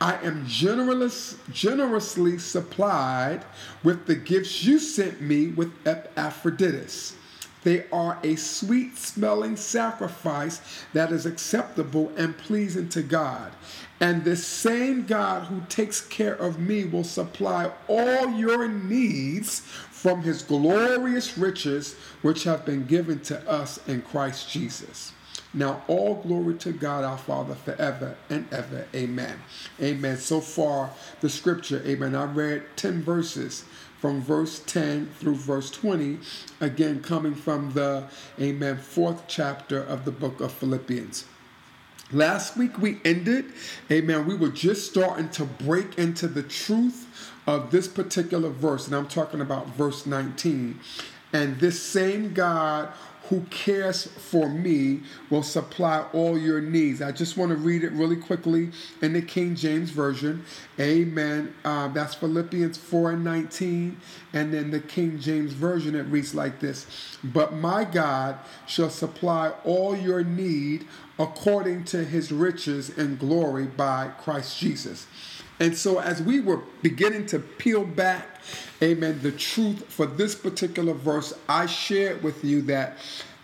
I 0.00 0.16
am 0.24 0.44
generous, 0.44 1.36
generously 1.52 2.38
supplied 2.38 3.44
with 3.84 4.06
the 4.06 4.16
gifts 4.16 4.64
you 4.64 4.80
sent 4.80 5.20
me 5.20 5.46
with 5.46 5.72
Epaphroditus. 5.86 7.14
They 7.62 7.84
are 7.92 8.18
a 8.24 8.34
sweet 8.34 8.98
smelling 8.98 9.54
sacrifice 9.54 10.60
that 10.92 11.12
is 11.12 11.26
acceptable 11.26 12.10
and 12.16 12.36
pleasing 12.36 12.88
to 12.88 13.02
God. 13.02 13.52
And 14.00 14.24
the 14.24 14.34
same 14.34 15.06
God 15.06 15.44
who 15.44 15.62
takes 15.68 16.00
care 16.00 16.34
of 16.34 16.58
me 16.58 16.86
will 16.86 17.04
supply 17.04 17.70
all 17.86 18.32
your 18.32 18.66
needs 18.66 19.60
from 19.60 20.22
his 20.22 20.42
glorious 20.42 21.38
riches, 21.38 21.94
which 22.22 22.42
have 22.42 22.66
been 22.66 22.84
given 22.84 23.20
to 23.20 23.48
us 23.48 23.78
in 23.86 24.02
Christ 24.02 24.50
Jesus. 24.50 25.12
Now, 25.56 25.82
all 25.88 26.16
glory 26.16 26.54
to 26.58 26.72
God 26.72 27.02
our 27.02 27.16
Father 27.16 27.54
forever 27.54 28.14
and 28.28 28.46
ever. 28.52 28.86
Amen. 28.94 29.40
Amen. 29.80 30.18
So 30.18 30.40
far, 30.40 30.90
the 31.22 31.30
scripture, 31.30 31.82
amen. 31.86 32.14
I 32.14 32.24
read 32.24 32.62
10 32.76 33.02
verses 33.02 33.64
from 33.98 34.20
verse 34.20 34.62
10 34.66 35.06
through 35.18 35.36
verse 35.36 35.70
20, 35.70 36.18
again, 36.60 37.00
coming 37.00 37.34
from 37.34 37.72
the, 37.72 38.04
amen, 38.38 38.76
fourth 38.76 39.22
chapter 39.28 39.82
of 39.82 40.04
the 40.04 40.12
book 40.12 40.40
of 40.40 40.52
Philippians. 40.52 41.24
Last 42.12 42.58
week 42.58 42.78
we 42.78 43.00
ended, 43.04 43.46
amen. 43.90 44.26
We 44.26 44.36
were 44.36 44.50
just 44.50 44.90
starting 44.90 45.30
to 45.30 45.46
break 45.46 45.98
into 45.98 46.28
the 46.28 46.42
truth 46.42 47.32
of 47.46 47.70
this 47.70 47.88
particular 47.88 48.50
verse, 48.50 48.86
and 48.86 48.94
I'm 48.94 49.08
talking 49.08 49.40
about 49.40 49.68
verse 49.68 50.04
19. 50.04 50.78
And 51.32 51.58
this 51.58 51.82
same 51.82 52.32
God 52.32 52.90
who 53.28 53.40
cares 53.50 54.06
for 54.06 54.48
me 54.48 55.00
will 55.30 55.42
supply 55.42 56.04
all 56.12 56.38
your 56.38 56.60
needs. 56.60 57.02
I 57.02 57.12
just 57.12 57.36
want 57.36 57.50
to 57.50 57.56
read 57.56 57.82
it 57.82 57.92
really 57.92 58.16
quickly 58.16 58.70
in 59.02 59.12
the 59.12 59.22
King 59.22 59.56
James 59.56 59.90
Version. 59.90 60.44
Amen. 60.78 61.52
Uh, 61.64 61.88
that's 61.88 62.14
Philippians 62.14 62.78
4 62.78 63.12
and 63.12 63.24
19. 63.24 64.00
And 64.32 64.52
then 64.52 64.70
the 64.70 64.80
King 64.80 65.18
James 65.18 65.52
Version, 65.52 65.94
it 65.94 66.04
reads 66.04 66.34
like 66.34 66.60
this 66.60 66.86
But 67.24 67.54
my 67.54 67.84
God 67.84 68.38
shall 68.66 68.90
supply 68.90 69.52
all 69.64 69.96
your 69.96 70.22
need 70.22 70.86
according 71.18 71.84
to 71.84 72.04
his 72.04 72.30
riches 72.30 72.96
and 72.96 73.18
glory 73.18 73.66
by 73.66 74.08
Christ 74.18 74.58
Jesus. 74.58 75.06
And 75.58 75.76
so, 75.76 75.98
as 75.98 76.22
we 76.22 76.40
were 76.40 76.60
beginning 76.82 77.26
to 77.26 77.38
peel 77.38 77.84
back, 77.84 78.40
amen, 78.82 79.20
the 79.22 79.32
truth 79.32 79.84
for 79.88 80.06
this 80.06 80.34
particular 80.34 80.92
verse, 80.92 81.32
I 81.48 81.66
shared 81.66 82.22
with 82.22 82.44
you 82.44 82.62
that 82.62 82.98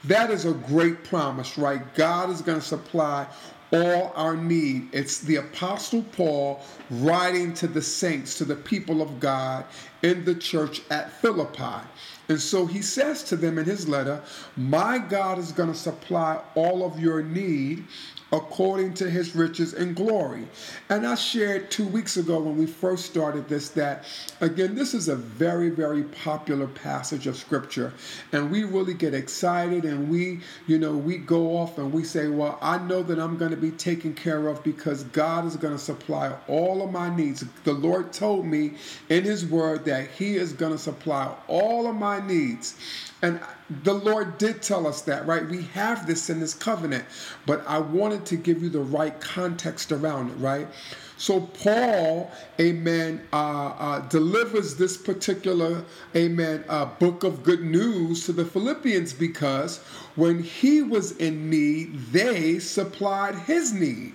that 0.04 0.30
is 0.30 0.44
a 0.44 0.52
great 0.52 1.04
promise, 1.04 1.56
right? 1.56 1.94
God 1.94 2.28
is 2.30 2.42
going 2.42 2.58
to 2.58 2.64
supply 2.64 3.26
all 3.72 4.12
our 4.14 4.36
need. 4.36 4.88
It's 4.92 5.20
the 5.20 5.36
Apostle 5.36 6.02
Paul 6.12 6.60
writing 6.90 7.54
to 7.54 7.66
the 7.66 7.80
saints, 7.80 8.36
to 8.38 8.44
the 8.44 8.56
people 8.56 9.00
of 9.00 9.18
God 9.18 9.64
in 10.02 10.24
the 10.24 10.34
church 10.34 10.82
at 10.90 11.12
Philippi. 11.20 11.86
And 12.28 12.40
so 12.40 12.66
he 12.66 12.82
says 12.82 13.22
to 13.24 13.36
them 13.36 13.58
in 13.58 13.64
his 13.64 13.88
letter, 13.88 14.22
My 14.56 14.98
God 14.98 15.38
is 15.38 15.52
going 15.52 15.72
to 15.72 15.78
supply 15.78 16.40
all 16.54 16.84
of 16.84 17.00
your 17.00 17.22
need 17.22 17.84
according 18.32 18.94
to 18.94 19.10
his 19.10 19.36
riches 19.36 19.74
and 19.74 19.94
glory. 19.94 20.48
And 20.88 21.06
I 21.06 21.14
shared 21.14 21.70
two 21.70 21.86
weeks 21.86 22.16
ago 22.16 22.40
when 22.40 22.56
we 22.56 22.66
first 22.66 23.04
started 23.04 23.46
this 23.46 23.68
that, 23.70 24.04
again, 24.40 24.74
this 24.74 24.94
is 24.94 25.08
a 25.08 25.16
very, 25.16 25.68
very 25.68 26.02
popular 26.04 26.66
passage 26.66 27.26
of 27.26 27.36
scripture. 27.36 27.92
And 28.32 28.50
we 28.50 28.64
really 28.64 28.94
get 28.94 29.12
excited 29.12 29.84
and 29.84 30.08
we, 30.08 30.40
you 30.66 30.78
know, 30.78 30.96
we 30.96 31.18
go 31.18 31.58
off 31.58 31.76
and 31.76 31.92
we 31.92 32.04
say, 32.04 32.28
Well, 32.28 32.58
I 32.62 32.78
know 32.78 33.02
that 33.02 33.18
I'm 33.18 33.36
going 33.36 33.50
to 33.50 33.56
be 33.56 33.70
taken 33.70 34.14
care 34.14 34.48
of 34.48 34.64
because 34.64 35.04
God 35.04 35.44
is 35.44 35.56
going 35.56 35.74
to 35.74 35.78
supply 35.78 36.34
all 36.48 36.82
of 36.82 36.90
my 36.90 37.14
needs. 37.14 37.44
The 37.64 37.74
Lord 37.74 38.12
told 38.12 38.46
me 38.46 38.74
in 39.10 39.24
his 39.24 39.44
word 39.44 39.84
that 39.84 40.10
he 40.10 40.36
is 40.36 40.54
going 40.54 40.72
to 40.72 40.78
supply 40.78 41.34
all 41.48 41.86
of 41.86 41.96
my 41.96 42.26
needs. 42.26 42.76
And 43.20 43.40
the 43.82 43.94
Lord 43.94 44.38
did 44.38 44.62
tell 44.62 44.86
us 44.86 45.02
that, 45.02 45.26
right? 45.26 45.46
We 45.48 45.62
have 45.74 46.06
this 46.06 46.30
in 46.30 46.40
this 46.40 46.54
covenant, 46.54 47.04
but 47.46 47.66
I 47.66 47.78
wanted 47.78 48.26
to 48.26 48.36
give 48.36 48.62
you 48.62 48.68
the 48.68 48.80
right 48.80 49.18
context 49.20 49.92
around 49.92 50.30
it, 50.30 50.34
right? 50.34 50.68
So 51.16 51.40
Paul, 51.40 52.32
amen, 52.60 53.22
uh, 53.32 53.36
uh, 53.36 54.08
delivers 54.08 54.74
this 54.74 54.96
particular, 54.96 55.84
amen, 56.16 56.64
uh, 56.68 56.86
book 56.86 57.22
of 57.22 57.44
good 57.44 57.62
news 57.62 58.26
to 58.26 58.32
the 58.32 58.44
Philippians 58.44 59.12
because 59.12 59.78
when 60.16 60.42
he 60.42 60.82
was 60.82 61.12
in 61.18 61.48
need, 61.48 61.94
they 62.10 62.58
supplied 62.58 63.36
his 63.36 63.72
need. 63.72 64.14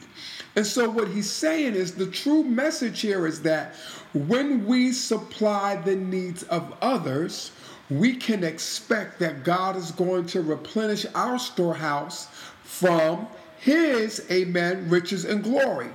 And 0.57 0.65
so 0.65 0.89
what 0.89 1.07
he's 1.07 1.29
saying 1.29 1.75
is 1.75 1.93
the 1.93 2.07
true 2.07 2.43
message 2.43 2.99
here 2.99 3.27
is 3.27 3.43
that 3.43 3.75
when 4.13 4.65
we 4.65 4.91
supply 4.91 5.75
the 5.75 5.95
needs 5.95 6.43
of 6.43 6.73
others, 6.81 7.51
we 7.89 8.15
can 8.15 8.43
expect 8.43 9.19
that 9.19 9.43
God 9.43 9.75
is 9.75 9.91
going 9.91 10.25
to 10.27 10.41
replenish 10.41 11.05
our 11.15 11.39
storehouse 11.39 12.27
from 12.63 13.27
his, 13.59 14.25
amen, 14.29 14.89
riches 14.89 15.25
and 15.25 15.43
glory. 15.43 15.89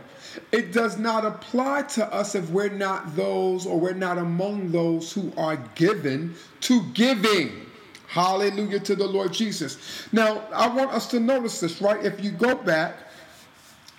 It 0.50 0.72
does 0.72 0.98
not 0.98 1.24
apply 1.24 1.82
to 1.82 2.06
us 2.12 2.34
if 2.34 2.48
we're 2.50 2.70
not 2.70 3.14
those 3.16 3.66
or 3.66 3.78
we're 3.78 3.92
not 3.92 4.18
among 4.18 4.72
those 4.72 5.12
who 5.12 5.32
are 5.36 5.56
given 5.74 6.34
to 6.62 6.82
giving. 6.94 7.66
Hallelujah 8.08 8.80
to 8.80 8.94
the 8.94 9.06
Lord 9.06 9.32
Jesus. 9.32 9.78
Now, 10.12 10.42
I 10.52 10.68
want 10.68 10.90
us 10.90 11.06
to 11.08 11.20
notice 11.20 11.60
this, 11.60 11.80
right? 11.80 12.04
If 12.04 12.22
you 12.22 12.30
go 12.30 12.54
back, 12.54 12.96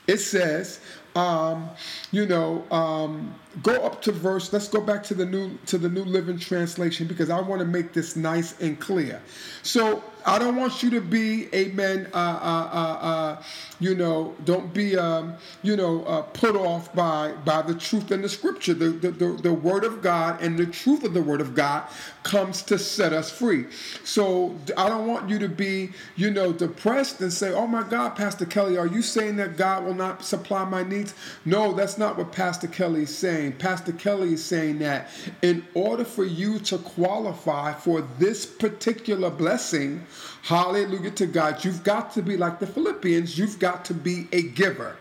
it 0.08 0.18
says, 0.18 0.82
um, 1.16 1.70
you 2.12 2.26
know, 2.26 2.64
um, 2.72 3.34
go 3.62 3.74
up 3.86 4.02
to 4.04 4.12
verse. 4.12 4.52
Let's 4.52 4.68
go 4.68 4.82
back 4.82 5.04
to 5.04 5.14
the 5.14 5.26
new 5.26 5.58
to 5.68 5.78
the 5.78 5.90
New 5.90 6.06
Living 6.06 6.40
Translation 6.40 7.08
because 7.08 7.30
I 7.30 7.40
want 7.40 7.60
to 7.60 7.68
make 7.68 7.94
this 7.94 8.16
nice 8.16 8.60
and 8.60 8.80
clear. 8.80 9.22
So 9.62 10.04
I 10.26 10.40
don't 10.40 10.56
want 10.56 10.82
you 10.82 10.90
to 10.92 11.02
be, 11.02 11.54
amen, 11.54 12.08
uh, 12.14 12.18
uh, 12.18 12.70
uh, 12.72 13.06
uh, 13.06 13.44
you 13.84 13.96
know, 13.96 14.34
don't 14.46 14.74
be, 14.74 14.98
um, 14.98 15.36
you 15.62 15.76
know, 15.76 16.06
uh, 16.06 16.22
put 16.22 16.56
off 16.56 16.94
by 16.96 17.34
by 17.44 17.62
the 17.62 17.76
truth 17.76 18.14
in 18.14 18.22
the 18.22 18.30
scripture. 18.30 18.74
The, 18.74 18.90
the, 18.92 19.12
the, 19.12 19.28
the, 19.34 19.54
word 19.54 19.84
of 19.84 20.02
God 20.02 20.42
and 20.42 20.58
the 20.58 20.66
truth 20.66 21.04
of 21.04 21.14
the 21.14 21.22
word 21.22 21.42
of 21.42 21.54
God 21.54 21.84
comes 22.24 22.62
to 22.64 22.80
set 22.80 23.12
us 23.12 23.30
free. 23.30 23.66
So 24.06 24.56
I 24.78 24.88
don't 24.88 25.06
want 25.06 25.30
you 25.30 25.38
to 25.40 25.50
be, 25.50 25.92
you 26.16 26.32
know, 26.32 26.54
depressed 26.54 27.20
and 27.20 27.32
say, 27.32 27.52
oh 27.52 27.68
my 27.68 27.84
God, 27.84 28.12
Pastor 28.12 28.46
Kelly, 28.46 28.78
are 28.78 28.88
you 28.88 29.02
saying 29.02 29.36
that 29.36 29.58
God 29.58 29.84
will 29.84 29.96
not 29.96 30.24
supply 30.24 30.64
my 30.64 30.84
needs? 30.84 31.14
No, 31.44 31.74
that's 31.74 31.98
not 31.98 32.18
what 32.18 32.32
Pastor 32.32 32.68
Kelly 32.68 33.04
is 33.04 33.16
saying. 33.16 33.54
Pastor 33.54 33.92
Kelly 33.92 34.34
is 34.34 34.46
saying 34.46 34.80
that 34.80 35.10
in 35.42 35.66
order 35.74 36.06
for 36.06 36.24
you 36.24 36.58
to 36.60 36.78
qualify 36.78 37.74
for 37.74 38.02
this 38.18 38.46
particular 38.46 39.30
blessing, 39.30 40.06
Hallelujah 40.44 41.12
to 41.12 41.26
God. 41.26 41.64
You've 41.64 41.86
got 41.86 42.12
to 42.16 42.22
be 42.22 42.36
like 42.36 42.60
the 42.60 42.68
Philippians, 42.68 43.38
you've 43.38 43.60
got 43.60 43.73
to 43.82 43.94
be 43.94 44.28
a 44.32 44.44
giver. 44.44 44.98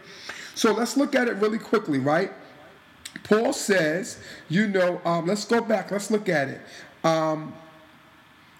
So 0.54 0.72
let's 0.72 0.96
look 0.96 1.14
at 1.14 1.28
it 1.28 1.36
really 1.36 1.58
quickly, 1.58 1.98
right? 1.98 2.32
Paul 3.24 3.52
says, 3.52 4.22
you 4.48 4.66
know, 4.66 5.00
um, 5.04 5.26
let's 5.26 5.44
go 5.44 5.60
back, 5.60 5.90
let's 5.90 6.10
look 6.10 6.28
at 6.28 6.48
it. 6.48 6.60
Um, 7.04 7.54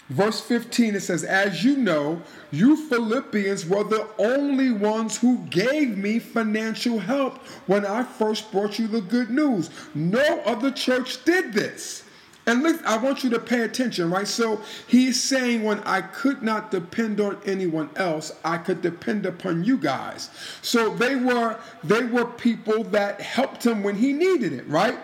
verse 0.09 0.41
15, 0.41 0.95
it 0.95 1.01
says, 1.01 1.25
As 1.25 1.65
you 1.65 1.77
know, 1.77 2.23
you 2.51 2.89
Philippians 2.89 3.67
were 3.67 3.85
the 3.85 4.09
only 4.19 4.73
ones 4.73 5.17
who 5.19 5.39
gave 5.51 5.97
me 5.97 6.19
financial 6.19 6.99
help 6.99 7.39
when 7.67 7.85
I 7.87 8.03
first 8.03 8.53
brought 8.53 8.79
you 8.79 8.87
the 8.87 9.01
good 9.01 9.31
news. 9.31 9.71
No 9.95 10.41
other 10.45 10.71
church 10.71 11.25
did 11.25 11.53
this. 11.53 12.05
And 12.45 12.63
look, 12.63 12.85
I 12.85 12.97
want 12.97 13.23
you 13.23 13.31
to 13.31 13.39
pay 13.39 13.61
attention, 13.61 14.11
right? 14.11 14.27
So 14.27 14.61
he's 14.89 15.23
saying, 15.23 15.63
when 15.63 15.79
I 15.81 16.01
could 16.01 16.43
not 16.43 16.73
depend 16.73 17.21
on 17.21 17.39
anyone 17.47 17.89
else, 17.95 18.33
I 18.45 18.59
could 18.59 18.83
depend 18.83 19.27
upon 19.27 19.63
you 19.63 19.79
guys. 19.79 20.31
So 20.61 20.93
they 20.95 21.15
were 21.15 21.59
they 21.85 22.05
were 22.05 22.25
people 22.25 22.83
that 22.85 23.21
helped 23.21 23.65
him 23.65 23.85
when 23.85 23.95
he 23.95 24.13
needed 24.13 24.53
it, 24.53 24.67
right? 24.67 24.99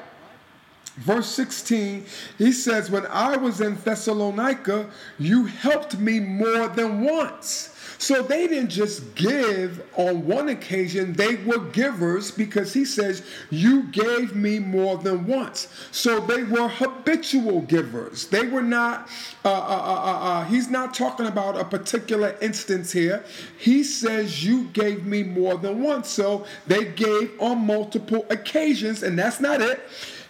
Verse 0.99 1.29
16, 1.29 2.07
he 2.39 2.51
says, 2.51 2.91
When 2.91 3.07
I 3.07 3.37
was 3.37 3.61
in 3.61 3.77
Thessalonica, 3.77 4.91
you 5.17 5.45
helped 5.45 5.97
me 5.97 6.19
more 6.19 6.67
than 6.67 7.03
once. 7.05 7.78
So 7.99 8.23
they 8.23 8.47
didn't 8.47 8.71
just 8.71 9.17
give 9.17 9.83
on 9.97 10.25
one 10.25 10.49
occasion, 10.49 11.15
they 11.15 11.35
were 11.35 11.59
givers 11.59 12.31
because 12.31 12.73
he 12.73 12.85
says, 12.85 13.25
You 13.51 13.83
gave 13.89 14.37
me 14.37 14.61
more 14.61 14.97
than 14.99 15.27
once. 15.27 15.67
So 15.91 16.21
they 16.21 16.45
were 16.45 16.69
habitual 16.69 17.63
givers. 17.63 18.29
They 18.29 18.47
were 18.47 18.63
not, 18.63 19.09
uh, 19.45 19.49
uh, 19.49 19.53
uh, 19.53 19.59
uh, 19.59 20.19
uh 20.29 20.45
he's 20.45 20.71
not 20.71 20.95
talking 20.95 21.27
about 21.27 21.59
a 21.59 21.65
particular 21.65 22.37
instance 22.41 22.93
here. 22.93 23.25
He 23.59 23.83
says, 23.83 24.45
You 24.45 24.65
gave 24.69 25.05
me 25.05 25.25
more 25.25 25.57
than 25.57 25.83
once. 25.83 26.09
So 26.09 26.47
they 26.69 26.85
gave 26.85 27.33
on 27.41 27.67
multiple 27.67 28.27
occasions, 28.31 29.03
and 29.03 29.19
that's 29.19 29.41
not 29.41 29.61
it. 29.61 29.81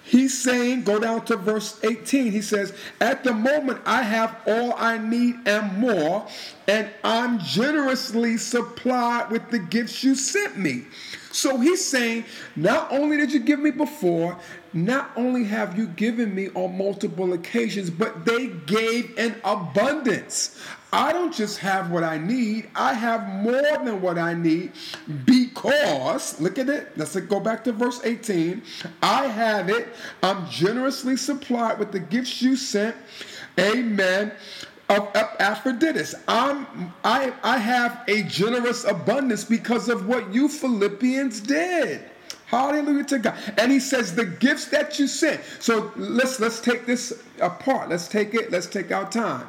He's 0.08 0.42
saying, 0.42 0.84
go 0.84 0.98
down 0.98 1.26
to 1.26 1.36
verse 1.36 1.78
18. 1.84 2.32
He 2.32 2.40
says, 2.40 2.72
At 2.98 3.24
the 3.24 3.34
moment, 3.34 3.82
I 3.84 4.02
have 4.02 4.40
all 4.46 4.72
I 4.78 4.96
need 4.96 5.36
and 5.46 5.76
more, 5.76 6.26
and 6.66 6.88
I'm 7.04 7.38
generously 7.40 8.38
supplied 8.38 9.30
with 9.30 9.50
the 9.50 9.58
gifts 9.58 10.02
you 10.02 10.14
sent 10.14 10.56
me. 10.56 10.86
So 11.30 11.58
he's 11.58 11.84
saying, 11.84 12.24
not 12.56 12.90
only 12.90 13.18
did 13.18 13.34
you 13.34 13.40
give 13.40 13.60
me 13.60 13.70
before, 13.70 14.38
not 14.72 15.10
only 15.14 15.44
have 15.44 15.76
you 15.76 15.86
given 15.88 16.34
me 16.34 16.48
on 16.54 16.78
multiple 16.78 17.34
occasions, 17.34 17.90
but 17.90 18.24
they 18.24 18.46
gave 18.46 19.18
in 19.18 19.36
abundance. 19.44 20.58
I 20.92 21.12
don't 21.12 21.34
just 21.34 21.58
have 21.58 21.90
what 21.90 22.02
I 22.02 22.16
need, 22.16 22.70
I 22.74 22.94
have 22.94 23.28
more 23.28 23.60
than 23.84 24.00
what 24.00 24.18
I 24.18 24.32
need 24.32 24.72
because, 25.26 26.40
look 26.40 26.58
at 26.58 26.70
it, 26.70 26.96
let's 26.96 27.14
go 27.14 27.40
back 27.40 27.62
to 27.64 27.72
verse 27.72 28.00
18. 28.04 28.62
I 29.02 29.26
have 29.26 29.68
it, 29.68 29.88
I'm 30.22 30.48
generously 30.48 31.16
supplied 31.16 31.78
with 31.78 31.92
the 31.92 32.00
gifts 32.00 32.40
you 32.40 32.56
sent. 32.56 32.96
Amen 33.58 34.32
of 34.88 35.08
Epaphroditus. 35.14 36.14
I'm, 36.26 36.66
I, 37.04 37.34
I 37.42 37.58
have 37.58 38.04
a 38.08 38.22
generous 38.22 38.84
abundance 38.84 39.44
because 39.44 39.88
of 39.88 40.08
what 40.08 40.32
you 40.32 40.48
Philippians 40.48 41.40
did. 41.40 42.02
Hallelujah 42.46 43.04
to 43.04 43.18
God. 43.18 43.36
And 43.58 43.70
he 43.70 43.78
says 43.78 44.14
the 44.14 44.24
gifts 44.24 44.66
that 44.66 44.98
you 44.98 45.06
sent. 45.06 45.42
So 45.60 45.92
let's 45.96 46.40
let's 46.40 46.60
take 46.60 46.86
this 46.86 47.22
apart. 47.42 47.90
Let's 47.90 48.08
take 48.08 48.32
it, 48.32 48.50
let's 48.50 48.66
take 48.66 48.90
our 48.90 49.10
time. 49.10 49.46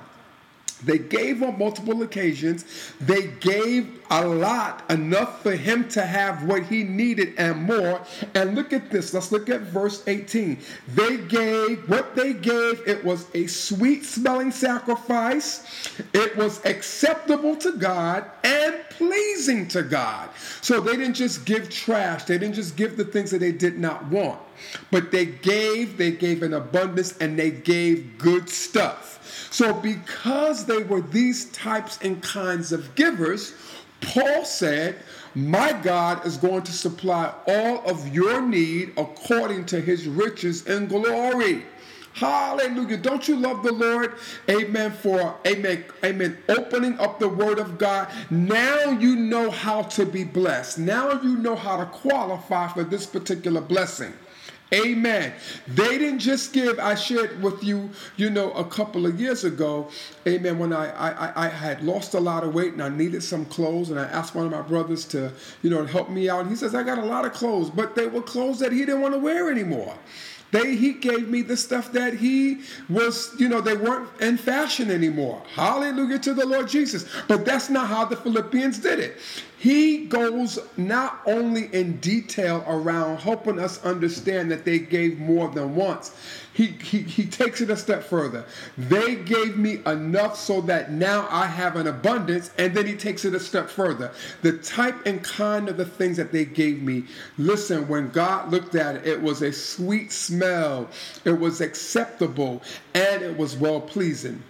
They 0.84 0.98
gave 0.98 1.44
on 1.44 1.58
multiple 1.58 2.02
occasions. 2.04 2.66
They 3.02 3.28
gave 3.28 3.99
a 4.10 4.26
lot, 4.26 4.84
enough 4.90 5.44
for 5.44 5.52
him 5.52 5.88
to 5.90 6.02
have 6.02 6.44
what 6.44 6.64
he 6.64 6.84
needed 6.84 7.34
and 7.38 7.62
more. 7.64 8.02
And 8.34 8.56
look 8.56 8.74
at 8.74 8.90
this. 8.90 9.14
Let's 9.14 9.32
look 9.32 9.50
at 9.50 9.62
verse 9.62 10.04
18. 10.08 10.58
They 10.96 11.18
gave 11.18 11.88
what 11.90 12.16
they 12.16 12.34
gave, 12.34 12.82
it 12.88 13.04
was 13.04 13.28
a 13.34 13.48
sweet 13.48 14.04
smelling 14.04 14.52
sacrifice. 14.52 15.90
It 16.14 16.36
was 16.36 16.64
acceptable 16.66 17.56
to 17.58 17.74
God 17.74 18.26
and 18.44 18.76
pleasing 18.90 19.68
to 19.70 19.84
God. 19.84 20.30
So 20.62 20.80
they 20.80 20.98
didn't 20.98 21.14
just 21.14 21.46
give 21.46 21.70
trash, 21.70 22.24
they 22.26 22.38
didn't 22.38 22.56
just 22.56 22.76
give 22.76 22.98
the 22.98 23.06
things 23.06 23.32
that 23.32 23.40
they 23.40 23.52
did 23.52 23.78
not 23.78 24.06
want, 24.08 24.40
but 24.92 25.12
they 25.12 25.26
gave, 25.26 25.98
they 25.98 26.12
gave 26.12 26.44
in 26.44 26.54
abundance, 26.54 27.18
and 27.20 27.38
they 27.38 27.52
gave 27.52 28.18
good 28.18 28.50
stuff. 28.50 29.18
So, 29.52 29.74
because 29.74 30.66
they 30.66 30.84
were 30.84 31.02
these 31.02 31.46
types 31.52 31.98
and 32.02 32.22
kinds 32.22 32.72
of 32.72 32.94
givers, 32.96 33.54
Paul 34.02 34.46
said, 34.46 34.98
My 35.36 35.74
God 35.74 36.26
is 36.26 36.38
going 36.38 36.64
to 36.64 36.72
supply 36.72 37.34
all 37.48 37.90
of 37.90 38.14
your 38.14 38.42
need 38.42 38.94
according 38.98 39.66
to 39.68 39.82
his 39.82 40.08
riches 40.08 40.66
and 40.68 40.90
glory. 40.90 41.64
Hallelujah. 42.14 42.98
Don't 42.98 43.28
you 43.28 43.36
love 43.38 43.64
the 43.64 43.72
Lord? 43.72 44.16
Amen. 44.50 44.92
For 44.92 45.36
amen. 45.48 45.86
Amen. 46.04 46.38
Opening 46.50 47.00
up 47.00 47.20
the 47.20 47.30
word 47.30 47.60
of 47.60 47.78
God. 47.78 48.10
Now 48.30 48.90
you 48.92 49.16
know 49.16 49.50
how 49.52 49.84
to 49.84 50.06
be 50.06 50.24
blessed. 50.24 50.80
Now 50.80 51.22
you 51.22 51.38
know 51.38 51.56
how 51.56 51.78
to 51.78 51.86
qualify 51.86 52.68
for 52.70 52.84
this 52.84 53.06
particular 53.06 53.62
blessing. 53.62 54.14
Amen. 54.72 55.34
They 55.68 55.98
didn't 55.98 56.20
just 56.20 56.54
give, 56.54 56.78
I 56.78 56.94
shared 56.94 57.42
with 57.42 57.64
you, 57.64 57.90
you 58.18 58.30
know, 58.30 58.52
a 58.52 58.64
couple 58.64 59.08
of 59.08 59.20
years 59.20 59.44
ago, 59.44 59.90
amen, 60.28 60.60
when 60.60 60.74
I, 60.74 60.92
I, 60.92 61.46
I 61.46 61.48
had 61.48 61.82
lost 61.84 62.14
a 62.14 62.20
lot 62.20 62.44
of 62.44 62.54
weight 62.54 62.74
and 62.74 62.84
I 62.84 62.90
needed 62.90 63.24
some 63.24 63.46
clothes 63.46 63.90
and 63.90 64.00
I 64.00 64.04
asked 64.06 64.36
one 64.36 64.46
of 64.46 64.52
my 64.52 64.62
brothers 64.62 65.06
to, 65.06 65.32
you 65.64 65.72
know, 65.72 65.86
help 65.86 66.10
me 66.10 66.30
out. 66.30 66.42
And 66.42 66.50
he 66.50 66.56
says, 66.56 66.76
I 66.76 66.84
got 66.84 67.00
a 67.00 67.06
lot 67.06 67.26
of 67.26 67.34
clothes, 67.34 67.72
but 67.72 67.96
they 67.96 68.06
were 68.06 68.22
clothes 68.22 68.60
that 68.60 68.72
he 68.72 68.80
didn't 68.80 69.02
want 69.02 69.16
to 69.16 69.20
wear 69.20 69.50
anymore. 69.50 69.96
They 70.52 70.76
he 70.76 70.94
gave 70.94 71.30
me 71.30 71.42
the 71.44 71.56
stuff 71.56 71.92
that 71.92 72.16
he 72.16 72.62
was, 72.90 73.36
you 73.40 73.50
know, 73.50 73.62
they 73.62 73.76
weren't 73.76 74.10
in 74.20 74.38
fashion 74.38 74.90
anymore. 74.90 75.44
Hallelujah 75.54 76.18
to 76.20 76.34
the 76.34 76.46
Lord 76.46 76.68
Jesus. 76.68 77.06
But 77.28 77.46
that's 77.46 77.70
not 77.70 77.88
how 77.88 78.06
the 78.06 78.16
Philippians 78.16 78.80
did 78.80 79.00
it. 79.00 79.18
He 79.60 80.06
goes 80.06 80.58
not 80.78 81.20
only 81.26 81.66
in 81.74 81.98
detail 81.98 82.64
around 82.66 83.18
helping 83.18 83.60
us 83.60 83.84
understand 83.84 84.50
that 84.52 84.64
they 84.64 84.80
gave 84.80 85.20
more 85.20 85.50
than 85.50 85.76
once, 85.76 86.16
he, 86.54 86.68
he, 86.68 87.00
he 87.00 87.26
takes 87.26 87.60
it 87.60 87.70
a 87.70 87.76
step 87.76 88.04
further. 88.04 88.46
They 88.78 89.18
gave 89.18 89.58
me 89.58 89.82
enough 89.86 90.38
so 90.38 90.62
that 90.62 90.94
now 90.94 91.28
I 91.30 91.46
have 91.46 91.76
an 91.76 91.88
abundance, 91.88 92.52
and 92.58 92.74
then 92.74 92.86
he 92.86 92.96
takes 92.96 93.26
it 93.26 93.34
a 93.34 93.40
step 93.40 93.70
further. 93.70 94.14
The 94.44 94.54
type 94.60 95.06
and 95.06 95.22
kind 95.22 95.68
of 95.68 95.76
the 95.76 95.84
things 95.84 96.16
that 96.16 96.32
they 96.32 96.46
gave 96.46 96.82
me, 96.82 97.04
listen, 97.38 97.86
when 97.90 98.12
God 98.12 98.52
looked 98.52 98.76
at 98.76 98.96
it, 98.96 99.06
it 99.06 99.22
was 99.22 99.42
a 99.42 99.52
sweet 99.52 100.14
smell, 100.14 100.88
it 101.26 101.38
was 101.38 101.60
acceptable, 101.60 102.62
and 102.94 103.22
it 103.22 103.38
was 103.38 103.58
well 103.58 103.82
pleasing. 103.82 104.42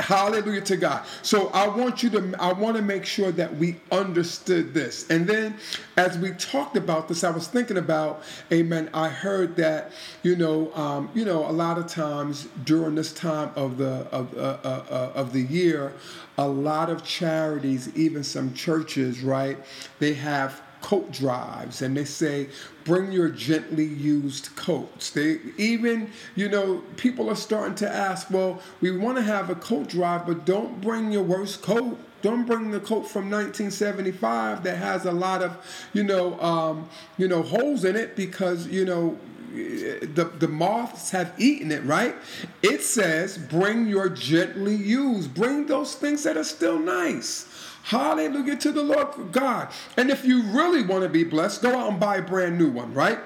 Hallelujah 0.00 0.62
to 0.62 0.76
God. 0.76 1.04
So 1.22 1.48
I 1.50 1.68
want 1.68 2.02
you 2.02 2.10
to 2.10 2.34
I 2.40 2.52
want 2.52 2.76
to 2.76 2.82
make 2.82 3.04
sure 3.04 3.30
that 3.30 3.56
we 3.56 3.76
understood 3.92 4.74
this. 4.74 5.08
And 5.08 5.24
then 5.24 5.56
as 5.96 6.18
we 6.18 6.32
talked 6.32 6.76
about 6.76 7.06
this, 7.06 7.22
I 7.22 7.30
was 7.30 7.46
thinking 7.46 7.76
about, 7.76 8.24
amen, 8.50 8.90
I 8.92 9.08
heard 9.08 9.54
that, 9.56 9.92
you 10.24 10.34
know, 10.34 10.74
um, 10.74 11.10
you 11.14 11.24
know, 11.24 11.48
a 11.48 11.52
lot 11.52 11.78
of 11.78 11.86
times 11.86 12.48
during 12.64 12.96
this 12.96 13.12
time 13.12 13.52
of 13.54 13.78
the 13.78 14.08
of 14.10 14.36
uh, 14.36 14.58
uh, 14.64 14.84
uh, 14.90 15.12
of 15.14 15.32
the 15.32 15.42
year, 15.42 15.92
a 16.38 16.48
lot 16.48 16.90
of 16.90 17.04
charities, 17.04 17.94
even 17.96 18.24
some 18.24 18.52
churches, 18.52 19.22
right, 19.22 19.58
they 20.00 20.14
have 20.14 20.60
coat 20.84 21.10
drives 21.10 21.80
and 21.80 21.96
they 21.96 22.04
say 22.04 22.46
bring 22.84 23.10
your 23.10 23.30
gently 23.30 23.86
used 23.86 24.54
coats 24.54 25.08
they 25.08 25.38
even 25.56 26.10
you 26.36 26.46
know 26.46 26.82
people 26.98 27.30
are 27.30 27.34
starting 27.34 27.74
to 27.74 27.90
ask 27.90 28.30
well 28.30 28.60
we 28.82 28.94
want 28.94 29.16
to 29.16 29.22
have 29.22 29.48
a 29.48 29.54
coat 29.54 29.88
drive 29.88 30.26
but 30.26 30.44
don't 30.44 30.82
bring 30.82 31.10
your 31.10 31.22
worst 31.22 31.62
coat 31.62 31.98
don't 32.20 32.44
bring 32.44 32.70
the 32.70 32.80
coat 32.80 33.08
from 33.08 33.30
1975 33.30 34.62
that 34.62 34.76
has 34.76 35.06
a 35.06 35.12
lot 35.12 35.42
of 35.42 35.56
you 35.94 36.04
know 36.04 36.38
um, 36.38 36.86
you 37.16 37.26
know 37.26 37.40
holes 37.40 37.82
in 37.86 37.96
it 37.96 38.14
because 38.14 38.66
you 38.66 38.84
know 38.84 39.18
the, 39.54 40.30
the 40.38 40.48
moths 40.48 41.10
have 41.10 41.32
eaten 41.38 41.70
it, 41.70 41.84
right? 41.84 42.14
It 42.62 42.82
says, 42.82 43.38
bring 43.38 43.86
your 43.86 44.08
gently 44.08 44.74
used. 44.74 45.32
Bring 45.34 45.66
those 45.66 45.94
things 45.94 46.24
that 46.24 46.36
are 46.36 46.44
still 46.44 46.78
nice. 46.78 47.46
Hallelujah 47.84 48.56
to 48.56 48.72
the 48.72 48.82
Lord 48.82 49.30
God. 49.30 49.68
And 49.96 50.10
if 50.10 50.24
you 50.24 50.42
really 50.42 50.82
want 50.82 51.02
to 51.02 51.08
be 51.08 51.22
blessed, 51.22 51.60
go 51.60 51.78
out 51.78 51.90
and 51.90 52.00
buy 52.00 52.16
a 52.16 52.22
brand 52.22 52.58
new 52.58 52.70
one, 52.70 52.94
right? 52.94 53.18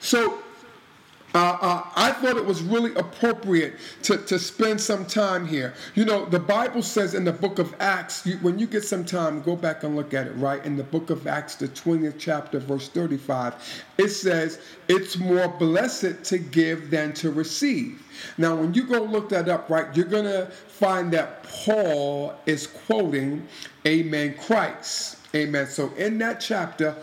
So 0.00 0.42
uh, 1.34 1.58
uh, 1.60 1.82
I 1.94 2.12
thought 2.12 2.36
it 2.36 2.44
was 2.44 2.62
really 2.62 2.94
appropriate 2.94 3.74
to, 4.04 4.16
to 4.16 4.38
spend 4.38 4.80
some 4.80 5.04
time 5.04 5.46
here. 5.46 5.74
You 5.94 6.06
know, 6.06 6.24
the 6.24 6.38
Bible 6.38 6.82
says 6.82 7.14
in 7.14 7.24
the 7.24 7.32
book 7.32 7.58
of 7.58 7.74
Acts, 7.80 8.24
you, 8.24 8.36
when 8.38 8.58
you 8.58 8.66
get 8.66 8.82
some 8.84 9.04
time, 9.04 9.42
go 9.42 9.54
back 9.54 9.84
and 9.84 9.94
look 9.94 10.14
at 10.14 10.26
it, 10.26 10.32
right? 10.36 10.64
In 10.64 10.76
the 10.76 10.84
book 10.84 11.10
of 11.10 11.26
Acts, 11.26 11.56
the 11.56 11.68
20th 11.68 12.14
chapter, 12.18 12.58
verse 12.58 12.88
35, 12.88 13.54
it 13.98 14.08
says, 14.08 14.60
It's 14.88 15.18
more 15.18 15.48
blessed 15.48 16.24
to 16.24 16.38
give 16.38 16.90
than 16.90 17.12
to 17.14 17.30
receive. 17.30 18.02
Now, 18.38 18.56
when 18.56 18.72
you 18.72 18.84
go 18.84 19.02
look 19.02 19.28
that 19.28 19.48
up, 19.50 19.68
right, 19.68 19.94
you're 19.94 20.06
going 20.06 20.24
to 20.24 20.46
find 20.46 21.12
that 21.12 21.42
Paul 21.44 22.34
is 22.46 22.66
quoting, 22.66 23.46
Amen, 23.86 24.34
Christ. 24.34 25.18
Amen. 25.34 25.66
So 25.66 25.92
in 25.96 26.16
that 26.18 26.40
chapter, 26.40 26.96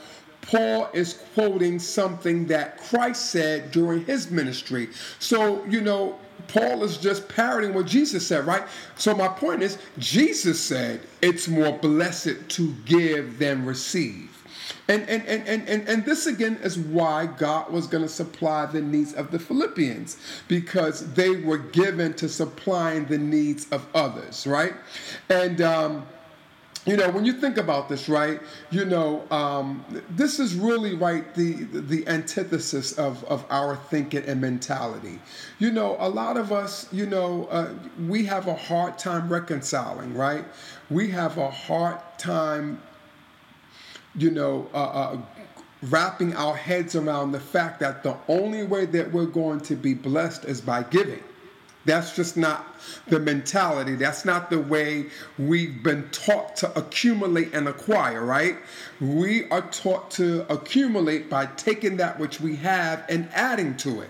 Paul 0.48 0.90
is 0.94 1.20
quoting 1.34 1.80
something 1.80 2.46
that 2.48 2.78
Christ 2.78 3.32
said 3.32 3.72
during 3.72 4.06
his 4.06 4.30
ministry. 4.30 4.90
So, 5.20 5.66
you 5.66 5.82
know, 5.82 6.20
Paul 6.48 6.84
is 6.84 6.98
just 6.98 7.28
parroting 7.28 7.74
what 7.74 7.86
Jesus 7.86 8.26
said, 8.28 8.46
right? 8.46 8.64
So, 8.96 9.16
my 9.16 9.28
point 9.28 9.64
is, 9.64 9.78
Jesus 9.98 10.62
said 10.62 11.02
it's 11.22 11.48
more 11.48 11.72
blessed 11.78 12.50
to 12.50 12.74
give 12.86 13.40
than 13.40 13.66
receive. 13.66 14.32
And, 14.88 15.02
and, 15.10 15.26
and, 15.26 15.48
and, 15.48 15.68
and, 15.68 15.90
and 15.90 16.06
this 16.06 16.28
again 16.28 16.60
is 16.62 16.78
why 16.78 17.26
God 17.26 17.72
was 17.72 17.88
going 17.88 18.04
to 18.04 18.10
supply 18.10 18.68
the 18.68 18.82
needs 18.82 19.14
of 19.14 19.32
the 19.32 19.40
Philippians 19.40 20.18
because 20.48 21.12
they 21.14 21.38
were 21.38 21.58
given 21.58 22.14
to 22.16 22.30
supplying 22.30 23.06
the 23.06 23.18
needs 23.18 23.68
of 23.72 23.88
others, 23.96 24.46
right? 24.46 24.74
And, 25.30 25.62
um, 25.62 26.06
you 26.86 26.96
know 26.96 27.10
when 27.10 27.26
you 27.26 27.34
think 27.34 27.58
about 27.58 27.90
this 27.90 28.08
right 28.08 28.40
you 28.72 28.86
know 28.86 29.24
um, 29.32 29.84
this 30.10 30.40
is 30.40 30.56
really 30.56 30.96
right 30.96 31.34
the 31.36 31.64
the 31.64 32.08
antithesis 32.08 32.94
of 32.94 33.24
of 33.26 33.46
our 33.50 33.76
thinking 33.76 34.24
and 34.26 34.40
mentality 34.40 35.20
you 35.60 35.72
know 35.72 35.96
a 36.00 36.08
lot 36.08 36.38
of 36.38 36.52
us 36.52 36.88
you 36.94 37.06
know 37.06 37.46
uh, 37.46 37.74
we 38.08 38.26
have 38.26 38.48
a 38.48 38.56
hard 38.56 38.98
time 38.98 39.28
reconciling 39.30 40.14
right 40.14 40.46
we 40.90 41.10
have 41.10 41.38
a 41.38 41.50
hard 41.50 41.98
time 42.18 42.82
you 44.18 44.32
know, 44.32 44.68
uh, 44.74 44.78
uh, 44.78 45.18
wrapping 45.84 46.36
our 46.36 46.56
heads 46.56 46.96
around 46.96 47.32
the 47.32 47.40
fact 47.40 47.80
that 47.80 48.04
the 48.04 48.16
only 48.28 48.64
way 48.64 48.86
that 48.86 49.12
we're 49.12 49.26
going 49.26 49.60
to 49.62 49.76
be 49.76 49.94
blessed 49.94 50.46
is 50.46 50.62
by 50.62 50.84
giving. 50.84 51.24
That's 51.86 52.16
just 52.16 52.36
not 52.36 52.80
the 53.08 53.20
mentality. 53.20 53.96
That's 53.96 54.26
not 54.26 54.50
the 54.50 54.60
way 54.60 55.08
we've 55.38 55.84
been 55.84 56.10
taught 56.10 56.56
to 56.58 56.78
accumulate 56.78 57.54
and 57.54 57.68
acquire, 57.68 58.24
right? 58.24 58.58
We 59.00 59.48
are 59.50 59.62
taught 59.62 60.12
to 60.12 60.52
accumulate 60.52 61.30
by 61.30 61.46
taking 61.46 61.98
that 61.98 62.20
which 62.20 62.42
we 62.42 62.56
have 62.58 63.06
and 63.08 63.30
adding 63.34 63.78
to 63.78 64.02
it. 64.02 64.10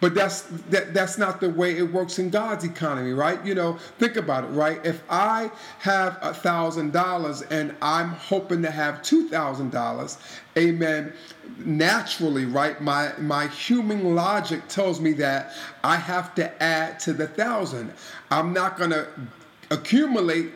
But 0.00 0.14
that's 0.14 0.42
that, 0.70 0.94
that's 0.94 1.18
not 1.18 1.40
the 1.40 1.50
way 1.50 1.76
it 1.76 1.92
works 1.92 2.18
in 2.20 2.30
God's 2.30 2.64
economy, 2.64 3.12
right? 3.12 3.44
You 3.44 3.54
know, 3.54 3.78
think 3.98 4.16
about 4.16 4.44
it, 4.44 4.48
right? 4.48 4.84
If 4.86 5.02
I 5.10 5.50
have 5.80 6.18
a 6.22 6.32
thousand 6.32 6.92
dollars 6.92 7.42
and 7.42 7.74
I'm 7.82 8.10
hoping 8.10 8.62
to 8.62 8.70
have 8.70 9.02
two 9.02 9.28
thousand 9.28 9.72
dollars, 9.72 10.18
amen. 10.56 11.12
Naturally, 11.58 12.44
right? 12.44 12.80
My 12.80 13.12
my 13.18 13.48
human 13.48 14.14
logic 14.14 14.68
tells 14.68 15.00
me 15.00 15.12
that 15.14 15.52
I 15.82 15.96
have 15.96 16.34
to 16.36 16.62
add 16.62 17.00
to 17.00 17.12
the 17.12 17.26
thousand. 17.26 17.92
I'm 18.30 18.52
not 18.52 18.78
gonna 18.78 19.08
accumulate 19.70 20.52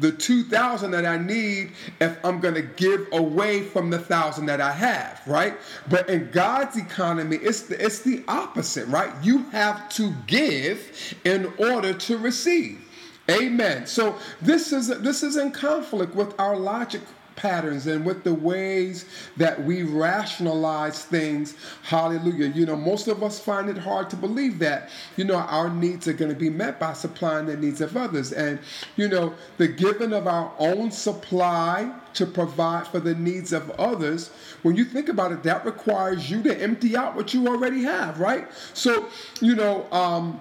the 0.00 0.12
2000 0.12 0.90
that 0.90 1.06
I 1.06 1.16
need 1.18 1.72
if 2.00 2.22
I'm 2.24 2.40
going 2.40 2.54
to 2.54 2.62
give 2.62 3.08
away 3.12 3.62
from 3.62 3.90
the 3.90 3.98
1000 3.98 4.46
that 4.46 4.60
I 4.60 4.72
have, 4.72 5.22
right? 5.26 5.54
But 5.88 6.08
in 6.08 6.30
God's 6.30 6.76
economy 6.76 7.36
it's 7.36 7.62
the, 7.62 7.84
it's 7.84 8.00
the 8.00 8.22
opposite, 8.28 8.86
right? 8.88 9.12
You 9.22 9.38
have 9.50 9.88
to 9.90 10.12
give 10.26 11.14
in 11.24 11.52
order 11.58 11.92
to 11.94 12.18
receive. 12.18 12.84
Amen. 13.30 13.86
So 13.86 14.18
this 14.40 14.72
is 14.72 14.88
this 14.88 15.22
is 15.22 15.36
in 15.36 15.50
conflict 15.50 16.14
with 16.14 16.38
our 16.40 16.56
logic 16.56 17.02
patterns 17.38 17.86
and 17.86 18.04
with 18.04 18.24
the 18.24 18.34
ways 18.34 19.04
that 19.36 19.62
we 19.64 19.84
rationalize 19.84 21.04
things. 21.04 21.54
Hallelujah. 21.84 22.48
You 22.48 22.66
know, 22.66 22.76
most 22.76 23.06
of 23.06 23.22
us 23.22 23.38
find 23.38 23.70
it 23.70 23.78
hard 23.78 24.10
to 24.10 24.16
believe 24.16 24.58
that, 24.58 24.90
you 25.16 25.24
know, 25.24 25.36
our 25.36 25.70
needs 25.70 26.08
are 26.08 26.12
going 26.12 26.32
to 26.32 26.36
be 26.36 26.50
met 26.50 26.80
by 26.80 26.92
supplying 26.92 27.46
the 27.46 27.56
needs 27.56 27.80
of 27.80 27.96
others. 27.96 28.32
And, 28.32 28.58
you 28.96 29.08
know, 29.08 29.34
the 29.56 29.68
giving 29.68 30.12
of 30.12 30.26
our 30.26 30.52
own 30.58 30.90
supply 30.90 31.94
to 32.14 32.26
provide 32.26 32.88
for 32.88 32.98
the 32.98 33.14
needs 33.14 33.52
of 33.52 33.70
others, 33.72 34.30
when 34.62 34.74
you 34.74 34.84
think 34.84 35.08
about 35.08 35.30
it, 35.30 35.44
that 35.44 35.64
requires 35.64 36.28
you 36.28 36.42
to 36.42 36.60
empty 36.60 36.96
out 36.96 37.14
what 37.14 37.32
you 37.32 37.46
already 37.46 37.82
have, 37.84 38.18
right? 38.18 38.48
So, 38.74 39.08
you 39.40 39.54
know, 39.54 39.86
um, 39.92 40.40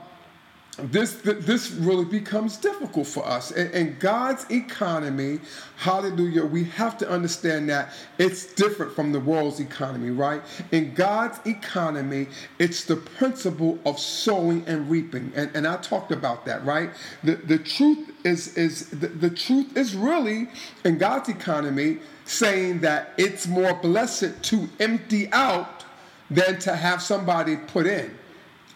this 0.78 1.14
this 1.24 1.72
really 1.72 2.06
becomes 2.06 2.58
difficult 2.58 3.08
for 3.08 3.26
us. 3.26 3.52
In, 3.52 3.98
god's 4.00 4.46
economy 4.52 5.40
hallelujah 5.78 6.46
we 6.46 6.66
have 6.66 6.98
to 7.00 7.10
understand 7.10 7.70
that 7.70 7.94
it's 8.20 8.54
different 8.54 8.94
from 8.94 9.12
the 9.12 9.20
world's 9.20 9.60
economy 9.60 10.12
right? 10.12 10.42
In 10.72 10.94
god's 10.94 11.40
economy 11.48 12.28
it's 12.60 12.86
the 12.86 12.96
principle 12.96 13.80
of 13.86 14.00
sowing 14.00 14.64
and 14.68 14.90
reaping. 14.90 15.32
And, 15.36 15.50
and 15.56 15.68
i 15.68 15.78
talked 15.78 16.12
about 16.12 16.46
that 16.46 16.64
right? 16.64 16.92
The, 17.24 17.36
the 17.36 17.58
truth 17.58 18.12
is 18.24 18.56
is 18.56 18.90
the, 18.90 19.08
the 19.08 19.32
truth 19.32 19.76
is 19.76 19.96
really 19.96 20.48
in 20.86 21.00
god's 21.00 21.30
economy 21.30 22.00
saying 22.26 22.82
that 22.82 23.14
it's 23.18 23.48
more 23.48 23.74
blessed 23.74 24.44
to 24.44 24.70
empty 24.80 25.32
out 25.32 25.86
than 26.30 26.60
to 26.60 26.76
have 26.76 27.02
somebody 27.02 27.56
put 27.56 27.88
in 27.88 28.16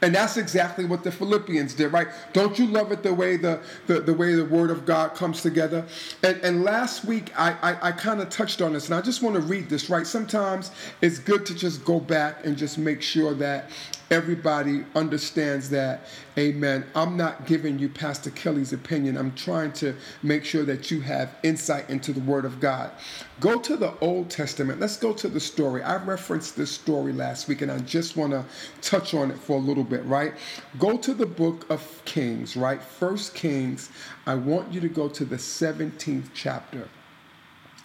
and 0.02 0.16
that's 0.16 0.38
exactly 0.38 0.86
what 0.86 1.04
the 1.04 1.12
Philippians 1.12 1.76
did, 1.76 1.94
right? 1.94 2.08
Don't 2.34 2.58
you 2.58 2.66
love 2.66 2.92
it 2.92 3.04
the 3.04 3.14
way 3.14 3.38
the, 3.38 3.60
the, 3.86 4.02
the 4.02 4.14
way 4.14 4.34
the 4.34 4.46
word 4.46 4.72
of 4.72 4.86
God 4.86 5.14
comes 5.14 5.42
together? 5.42 5.86
And, 6.24 6.38
and 6.42 6.64
last 6.64 7.06
week 7.06 7.32
I, 7.38 7.52
I, 7.62 7.90
I 7.90 7.92
kind 7.92 8.20
of 8.20 8.30
touched 8.30 8.62
on 8.62 8.74
this, 8.74 8.86
and 8.88 8.96
I 8.96 9.02
just 9.02 9.22
want 9.22 9.36
to 9.36 9.42
read 9.42 9.70
this, 9.70 9.90
right? 9.90 10.08
Sometimes 10.08 10.72
it's 11.02 11.20
good 11.20 11.46
to 11.46 11.56
just 11.56 11.86
go 11.86 12.00
back 12.00 12.46
and 12.46 12.58
just 12.58 12.78
make 12.78 13.02
sure 13.02 13.34
that 13.36 13.70
everybody 14.12 14.84
understands 14.94 15.70
that, 15.70 16.06
amen. 16.38 16.86
I'm 16.94 17.16
not 17.16 17.48
giving 17.48 17.80
you 17.80 17.88
Pastor 17.88 18.30
Kelly's 18.32 18.74
opinion. 18.74 19.18
I'm 19.18 19.34
trying 19.34 19.72
to 19.74 19.96
make 20.22 20.44
sure 20.44 20.66
that 20.66 20.92
you 20.92 21.00
have 21.00 21.34
insight 21.44 21.90
into 21.90 22.12
the 22.12 22.20
Word 22.20 22.44
of 22.44 22.60
God. 22.60 22.92
Go 23.40 23.58
to 23.60 23.78
the 23.78 23.98
Old 24.00 24.30
Testament. 24.30 24.82
Let's 24.82 24.98
go 24.98 25.14
to 25.14 25.30
the 25.30 25.40
story. 25.40 25.82
I 25.82 25.96
referenced 25.96 26.58
this 26.58 26.72
story 26.72 27.14
last 27.14 27.48
week, 27.48 27.62
and 27.62 27.72
I 27.72 27.80
just 27.80 28.18
want 28.18 28.34
to 28.34 28.44
touch 28.82 29.14
on 29.14 29.32
it 29.32 29.38
for 29.38 29.58
a 29.58 29.62
little 29.62 29.86
bit, 29.86 30.04
right? 30.06 30.34
Go 30.78 30.98
to 30.98 31.14
the 31.14 31.26
book 31.26 31.66
of 31.70 32.02
Kings, 32.04 32.58
right? 32.58 32.84
First 32.84 33.34
Kings. 33.34 33.90
I 34.28 34.36
want 34.36 34.74
you 34.74 34.82
to 34.82 34.90
go 34.90 35.08
to 35.08 35.24
the 35.24 35.38
17th 35.38 36.30
chapter. 36.34 36.88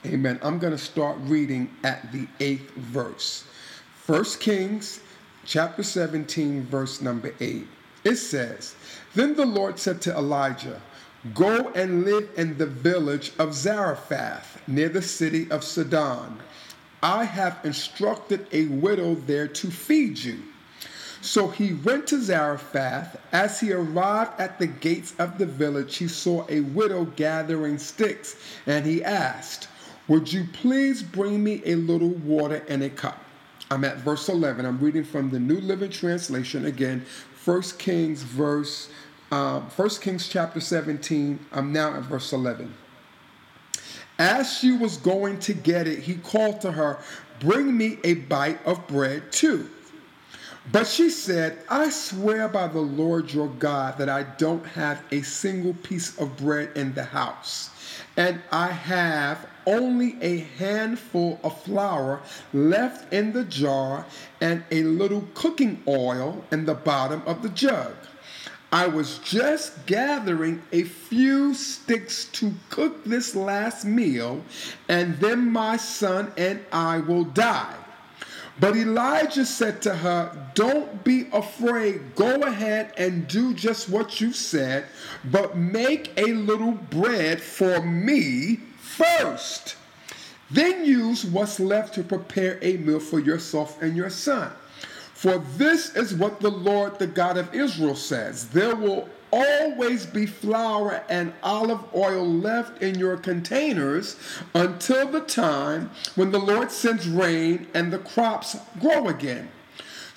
Amen. 0.05 0.41
I'm 0.43 0.59
going 0.59 0.73
to 0.73 0.79
start 0.79 1.17
reading 1.23 1.71
at 1.85 2.13
the 2.13 2.27
eighth 2.41 2.71
verse. 2.73 3.45
First 3.95 4.41
Kings 4.41 5.01
chapter 5.47 5.83
17, 5.83 6.65
verse 6.65 7.01
number 7.01 7.33
8. 7.39 7.67
It 8.05 8.17
says, 8.17 8.75
Then 9.15 9.35
the 9.35 9.47
Lord 9.47 9.79
said 9.79 10.03
to 10.03 10.17
Elijah, 10.17 10.83
Go 11.35 11.71
and 11.75 12.05
live 12.05 12.29
in 12.37 12.59
the 12.59 12.67
village 12.67 13.33
of 13.39 13.55
Zarephath, 13.55 14.61
near 14.69 14.89
the 14.89 15.03
city 15.03 15.51
of 15.51 15.65
Sidon. 15.65 16.39
I 17.03 17.25
have 17.25 17.59
instructed 17.65 18.47
a 18.53 18.67
widow 18.67 19.15
there 19.15 19.49
to 19.49 19.71
feed 19.71 20.19
you. 20.19 20.39
So 21.21 21.49
he 21.49 21.75
went 21.75 22.07
to 22.09 22.23
Zarephath. 22.23 23.17
As 23.33 23.59
he 23.61 23.73
arrived 23.73 24.41
at 24.41 24.59
the 24.59 24.67
gates 24.67 25.15
of 25.19 25.39
the 25.39 25.47
village, 25.47 25.97
he 25.97 26.09
saw 26.09 26.47
a 26.49 26.61
widow 26.61 27.05
gathering 27.17 27.79
sticks, 27.79 28.37
and 28.67 28.87
he 28.87 29.03
asked, 29.03 29.69
Would 30.09 30.33
you 30.33 30.47
please 30.53 31.03
bring 31.03 31.43
me 31.43 31.63
a 31.65 31.75
little 31.75 32.11
water 32.11 32.63
in 32.69 32.83
a 32.83 32.91
cup? 32.91 33.26
I'm 33.71 33.85
at 33.85 33.99
verse 33.99 34.29
11. 34.29 34.65
I'm 34.65 34.79
reading 34.79 35.05
from 35.05 35.31
the 35.31 35.41
New 35.41 35.61
Living 35.61 35.91
Translation 35.91 36.67
again, 36.67 37.05
1 37.45 37.63
Kings 37.79 38.23
verse 38.23 38.91
uh, 39.33 39.61
1 39.61 39.89
Kings 40.01 40.29
chapter 40.29 40.61
17. 40.61 41.39
I'm 41.53 41.73
now 41.73 41.95
at 41.95 42.05
verse 42.05 42.33
11. 42.33 42.73
As 44.19 44.53
she 44.57 44.73
was 44.73 44.97
going 44.99 45.41
to 45.41 45.53
get 45.53 45.89
it, 45.89 45.99
he 45.99 46.15
called 46.15 46.61
to 46.61 46.73
her, 46.73 47.01
Bring 47.41 47.77
me 47.77 47.99
a 48.05 48.15
bite 48.15 48.65
of 48.65 48.87
bread 48.87 49.31
too. 49.33 49.69
But 50.73 50.87
she 50.87 51.11
said, 51.11 51.59
I 51.69 51.91
swear 51.91 52.49
by 52.49 52.69
the 52.69 52.81
Lord 52.81 53.33
your 53.33 53.49
God 53.49 53.99
that 53.99 54.09
I 54.09 54.23
don't 54.23 54.65
have 54.67 55.03
a 55.11 55.23
single 55.23 55.75
piece 55.75 56.19
of 56.19 56.37
bread 56.37 56.71
in 56.77 56.95
the 56.95 57.05
house 57.05 57.71
and 58.17 58.41
I 58.51 58.69
have 58.69 59.47
only 59.67 60.17
a 60.21 60.39
handful 60.59 61.39
of 61.43 61.61
flour 61.63 62.23
left 62.53 63.13
in 63.13 63.33
the 63.33 63.45
jar 63.45 64.07
and 64.41 64.65
a 64.71 64.83
little 64.85 65.27
cooking 65.35 65.83
oil 65.87 66.45
in 66.51 66.65
the 66.65 66.75
bottom 66.75 67.23
of 67.27 67.43
the 67.43 67.49
jug. 67.51 67.95
I 68.73 68.89
was 68.89 69.19
just 69.19 69.87
gathering 69.87 70.63
a 70.73 70.83
few 70.83 71.55
sticks 71.55 72.27
to 72.33 72.53
cook 72.69 73.05
this 73.05 73.35
last 73.37 73.85
meal, 73.85 74.43
and 74.89 75.17
then 75.19 75.51
my 75.51 75.77
son 75.77 76.33
and 76.37 76.65
I 76.73 76.99
will 76.99 77.25
die. 77.25 77.75
But 78.59 78.75
Elijah 78.75 79.45
said 79.45 79.83
to 79.83 79.95
her, 79.95 80.51
Don't 80.55 81.05
be 81.05 81.29
afraid. 81.33 82.15
Go 82.15 82.43
ahead 82.43 82.93
and 82.97 83.29
do 83.29 83.55
just 83.55 83.89
what 83.89 84.21
you 84.21 84.33
said, 84.33 84.87
but 85.25 85.57
make 85.57 86.13
a 86.17 86.33
little 86.33 86.73
bread 86.73 87.41
for 87.41 87.83
me 87.83 88.61
first. 88.97 89.77
Then 90.51 90.85
use 90.85 91.25
what's 91.25 91.59
left 91.59 91.95
to 91.95 92.03
prepare 92.03 92.59
a 92.63 92.77
meal 92.77 93.01
for 93.01 93.19
yourself 93.19 93.83
and 93.83 93.97
your 93.97 94.11
son. 94.11 94.53
For 95.13 95.39
this 95.39 95.97
is 95.97 96.15
what 96.15 96.41
the 96.41 96.51
Lord, 96.51 96.99
the 96.99 97.07
God 97.07 97.37
of 97.37 97.55
Israel, 97.55 97.97
says 97.97 98.49
There 98.49 98.77
will 98.77 99.09
always 99.33 100.07
be 100.07 100.25
flour 100.25 101.03
and 101.09 101.33
olive 101.43 101.81
oil 101.95 102.27
left 102.27 102.81
in 102.83 102.99
your 102.99 103.17
containers 103.17 104.17
until 104.55 105.09
the 105.09 105.21
time 105.21 105.91
when 106.15 106.31
the 106.31 106.39
Lord 106.39 106.71
sends 106.71 107.09
rain 107.09 107.67
and 107.75 107.93
the 107.93 107.99
crops 107.99 108.57
grow 108.81 109.09
again. 109.09 109.49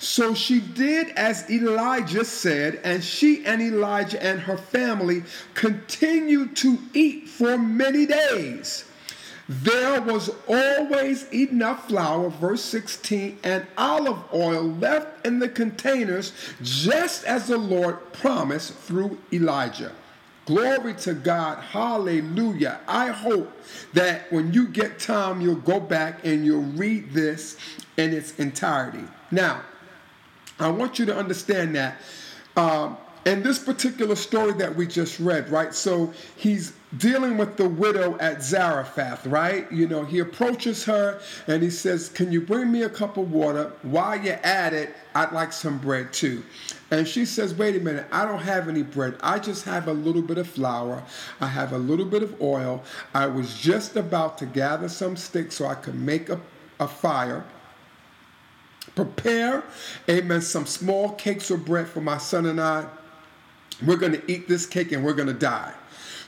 So 0.00 0.32
she 0.32 0.60
did 0.60 1.10
as 1.10 1.48
Elijah 1.50 2.24
said, 2.24 2.80
and 2.84 3.04
she 3.04 3.44
and 3.44 3.60
Elijah 3.60 4.20
and 4.22 4.40
her 4.40 4.56
family 4.56 5.24
continued 5.52 6.56
to 6.56 6.78
eat 6.94 7.28
for 7.28 7.58
many 7.58 8.06
days. 8.06 8.86
There 9.46 10.00
was 10.00 10.30
always 10.48 11.30
enough 11.34 11.88
flour, 11.88 12.30
verse 12.30 12.64
16, 12.64 13.40
and 13.44 13.66
olive 13.76 14.22
oil 14.32 14.62
left 14.62 15.26
in 15.26 15.38
the 15.38 15.50
containers, 15.50 16.32
just 16.62 17.24
as 17.24 17.48
the 17.48 17.58
Lord 17.58 18.12
promised 18.14 18.72
through 18.72 19.18
Elijah. 19.30 19.92
Glory 20.46 20.94
to 20.94 21.12
God. 21.12 21.58
Hallelujah. 21.58 22.80
I 22.88 23.08
hope 23.08 23.52
that 23.92 24.32
when 24.32 24.54
you 24.54 24.66
get 24.66 24.98
time, 24.98 25.42
you'll 25.42 25.56
go 25.56 25.78
back 25.78 26.24
and 26.24 26.46
you'll 26.46 26.62
read 26.62 27.12
this 27.12 27.58
in 27.98 28.14
its 28.14 28.38
entirety. 28.38 29.04
Now, 29.30 29.62
I 30.60 30.70
want 30.70 30.98
you 30.98 31.06
to 31.06 31.16
understand 31.16 31.74
that. 31.74 31.96
Um, 32.56 32.96
in 33.26 33.42
this 33.42 33.58
particular 33.58 34.16
story 34.16 34.52
that 34.54 34.74
we 34.74 34.86
just 34.86 35.20
read, 35.20 35.50
right? 35.50 35.74
So 35.74 36.12
he's 36.36 36.72
dealing 36.96 37.36
with 37.36 37.56
the 37.56 37.68
widow 37.68 38.18
at 38.18 38.42
Zarephath, 38.42 39.26
right? 39.26 39.70
You 39.70 39.86
know, 39.86 40.04
he 40.04 40.20
approaches 40.20 40.84
her 40.84 41.20
and 41.46 41.62
he 41.62 41.70
says, 41.70 42.08
Can 42.08 42.32
you 42.32 42.40
bring 42.40 42.72
me 42.72 42.82
a 42.82 42.88
cup 42.88 43.18
of 43.18 43.30
water? 43.30 43.72
While 43.82 44.20
you're 44.20 44.40
at 44.42 44.72
it, 44.72 44.96
I'd 45.14 45.32
like 45.32 45.52
some 45.52 45.78
bread 45.78 46.12
too. 46.12 46.42
And 46.90 47.06
she 47.06 47.26
says, 47.26 47.54
Wait 47.54 47.76
a 47.76 47.80
minute, 47.80 48.06
I 48.10 48.24
don't 48.24 48.40
have 48.40 48.68
any 48.68 48.82
bread. 48.82 49.16
I 49.22 49.38
just 49.38 49.64
have 49.66 49.88
a 49.88 49.92
little 49.92 50.22
bit 50.22 50.38
of 50.38 50.48
flour. 50.48 51.02
I 51.40 51.46
have 51.46 51.72
a 51.72 51.78
little 51.78 52.06
bit 52.06 52.22
of 52.22 52.40
oil. 52.40 52.82
I 53.12 53.26
was 53.26 53.54
just 53.60 53.96
about 53.96 54.38
to 54.38 54.46
gather 54.46 54.88
some 54.88 55.16
sticks 55.16 55.56
so 55.56 55.66
I 55.66 55.74
could 55.74 55.94
make 55.94 56.30
a, 56.30 56.40
a 56.80 56.88
fire. 56.88 57.44
Prepare, 59.04 59.64
amen, 60.08 60.42
some 60.42 60.66
small 60.66 61.12
cakes 61.12 61.50
of 61.50 61.64
bread 61.64 61.88
for 61.88 62.00
my 62.00 62.18
son 62.18 62.46
and 62.46 62.60
I. 62.60 62.86
We're 63.86 63.96
going 63.96 64.12
to 64.12 64.30
eat 64.30 64.46
this 64.46 64.66
cake 64.66 64.92
and 64.92 65.04
we're 65.04 65.14
going 65.14 65.28
to 65.28 65.34
die. 65.34 65.72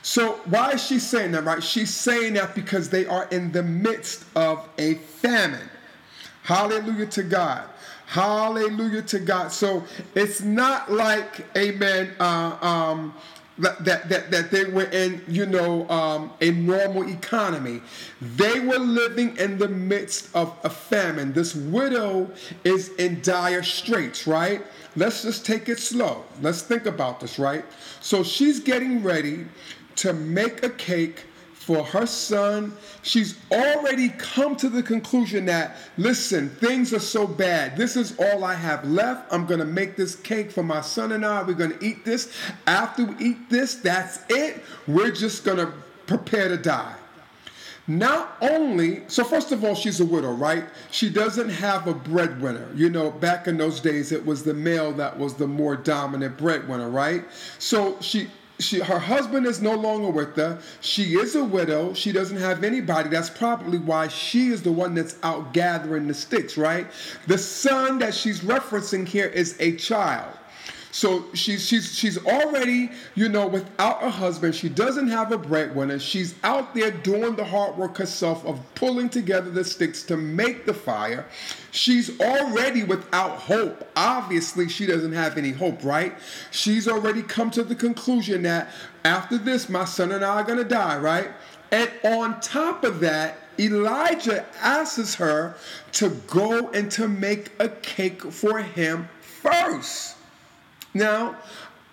So, 0.01 0.33
why 0.45 0.71
is 0.71 0.83
she 0.83 0.99
saying 0.99 1.31
that, 1.31 1.45
right? 1.45 1.63
She's 1.63 1.93
saying 1.93 2.33
that 2.33 2.55
because 2.55 2.89
they 2.89 3.05
are 3.05 3.25
in 3.29 3.51
the 3.51 3.63
midst 3.63 4.25
of 4.35 4.67
a 4.77 4.95
famine. 4.95 5.69
Hallelujah 6.41 7.05
to 7.05 7.23
God. 7.23 7.69
Hallelujah 8.07 9.01
to 9.03 9.19
God. 9.19 9.51
So 9.51 9.83
it's 10.13 10.41
not 10.41 10.91
like, 10.91 11.45
amen, 11.57 12.11
uh, 12.19 12.57
um, 12.61 13.13
that, 13.59 13.85
that, 13.85 14.31
that, 14.31 14.51
they 14.51 14.65
were 14.65 14.85
in, 14.85 15.21
you 15.27 15.45
know, 15.45 15.87
um, 15.89 16.31
a 16.41 16.51
normal 16.51 17.07
economy. 17.07 17.81
They 18.19 18.59
were 18.59 18.79
living 18.79 19.37
in 19.37 19.57
the 19.57 19.67
midst 19.67 20.35
of 20.35 20.55
a 20.63 20.69
famine. 20.69 21.33
This 21.33 21.53
widow 21.53 22.31
is 22.63 22.89
in 22.95 23.21
dire 23.21 23.61
straits, 23.61 24.25
right? 24.25 24.65
Let's 24.95 25.21
just 25.21 25.45
take 25.45 25.69
it 25.69 25.79
slow. 25.79 26.23
Let's 26.41 26.63
think 26.63 26.85
about 26.85 27.19
this, 27.19 27.37
right? 27.37 27.65
So 28.01 28.23
she's 28.23 28.59
getting 28.59 29.03
ready 29.03 29.45
to 29.97 30.13
make 30.13 30.63
a 30.63 30.69
cake 30.69 31.25
for 31.63 31.83
her 31.85 32.05
son. 32.05 32.73
She's 33.01 33.37
already 33.51 34.09
come 34.09 34.55
to 34.57 34.69
the 34.69 34.83
conclusion 34.83 35.45
that, 35.45 35.77
listen, 35.97 36.49
things 36.49 36.93
are 36.93 36.99
so 36.99 37.25
bad. 37.25 37.77
This 37.77 37.95
is 37.95 38.17
all 38.19 38.43
I 38.43 38.53
have 38.53 38.85
left. 38.85 39.31
I'm 39.31 39.45
going 39.45 39.59
to 39.59 39.65
make 39.65 39.95
this 39.95 40.15
cake 40.15 40.51
for 40.51 40.63
my 40.63 40.81
son 40.81 41.13
and 41.13 41.25
I. 41.25 41.41
We're 41.43 41.53
going 41.53 41.77
to 41.77 41.85
eat 41.85 42.03
this. 42.03 42.35
After 42.67 43.05
we 43.05 43.25
eat 43.25 43.49
this, 43.49 43.75
that's 43.75 44.19
it. 44.29 44.63
We're 44.87 45.11
just 45.11 45.45
going 45.45 45.57
to 45.57 45.71
prepare 46.05 46.49
to 46.49 46.57
die. 46.57 46.95
Not 47.85 48.37
only, 48.41 49.03
so 49.07 49.25
first 49.25 49.51
of 49.51 49.65
all, 49.65 49.75
she's 49.75 49.99
a 49.99 50.05
widow, 50.05 50.31
right? 50.31 50.63
She 50.91 51.09
doesn't 51.09 51.49
have 51.49 51.87
a 51.87 51.93
breadwinner. 51.93 52.69
You 52.75 52.89
know, 52.89 53.11
back 53.11 53.47
in 53.47 53.57
those 53.57 53.81
days, 53.81 54.13
it 54.13 54.25
was 54.25 54.43
the 54.43 54.53
male 54.53 54.93
that 54.93 55.17
was 55.17 55.33
the 55.33 55.47
more 55.47 55.75
dominant 55.75 56.37
breadwinner, 56.37 56.89
right? 56.89 57.25
So 57.59 57.97
she 57.99 58.29
she 58.63 58.79
her 58.79 58.99
husband 58.99 59.45
is 59.45 59.61
no 59.61 59.75
longer 59.75 60.09
with 60.09 60.35
her. 60.35 60.59
She 60.81 61.15
is 61.15 61.35
a 61.35 61.43
widow. 61.43 61.93
She 61.93 62.11
doesn't 62.11 62.37
have 62.37 62.63
anybody. 62.63 63.09
That's 63.09 63.29
probably 63.29 63.77
why 63.77 64.07
she 64.07 64.47
is 64.47 64.63
the 64.63 64.71
one 64.71 64.95
that's 64.95 65.15
out 65.23 65.53
gathering 65.53 66.07
the 66.07 66.13
sticks, 66.13 66.57
right? 66.57 66.87
The 67.27 67.37
son 67.37 67.99
that 67.99 68.13
she's 68.13 68.41
referencing 68.41 69.07
here 69.07 69.27
is 69.27 69.55
a 69.59 69.75
child. 69.75 70.37
So 70.93 71.25
she's 71.33 71.65
she's 71.65 71.91
she's 71.91 72.23
already, 72.23 72.91
you 73.15 73.27
know, 73.27 73.47
without 73.47 74.03
a 74.03 74.11
husband. 74.11 74.53
She 74.53 74.69
doesn't 74.69 75.07
have 75.07 75.31
a 75.31 75.39
breadwinner. 75.39 75.97
She's 75.97 76.35
out 76.43 76.75
there 76.75 76.91
doing 76.91 77.35
the 77.35 77.43
hard 77.43 77.75
work 77.77 77.97
herself 77.97 78.45
of 78.45 78.61
pulling 78.75 79.09
together 79.09 79.49
the 79.49 79.63
sticks 79.63 80.03
to 80.03 80.17
make 80.17 80.67
the 80.67 80.73
fire. 80.73 81.25
She's 81.71 82.21
already 82.21 82.83
without 82.83 83.37
hope. 83.39 83.89
Obviously, 83.95 84.69
she 84.69 84.85
doesn't 84.85 85.13
have 85.13 85.35
any 85.35 85.49
hope, 85.49 85.83
right? 85.83 86.13
She's 86.51 86.87
already 86.87 87.23
come 87.23 87.49
to 87.51 87.63
the 87.63 87.73
conclusion 87.73 88.43
that 88.43 88.69
after 89.03 89.39
this, 89.39 89.69
my 89.69 89.85
son 89.85 90.11
and 90.11 90.23
I 90.23 90.41
are 90.41 90.43
gonna 90.43 90.63
die, 90.63 90.99
right? 90.99 91.31
And 91.71 91.89
on 92.03 92.39
top 92.39 92.83
of 92.83 92.99
that, 92.99 93.39
Elijah 93.57 94.45
asks 94.61 95.15
her 95.15 95.55
to 95.93 96.09
go 96.27 96.69
and 96.69 96.91
to 96.91 97.07
make 97.07 97.51
a 97.59 97.69
cake 97.69 98.21
for 98.21 98.59
him 98.59 99.09
first. 99.21 100.17
Now, 100.93 101.35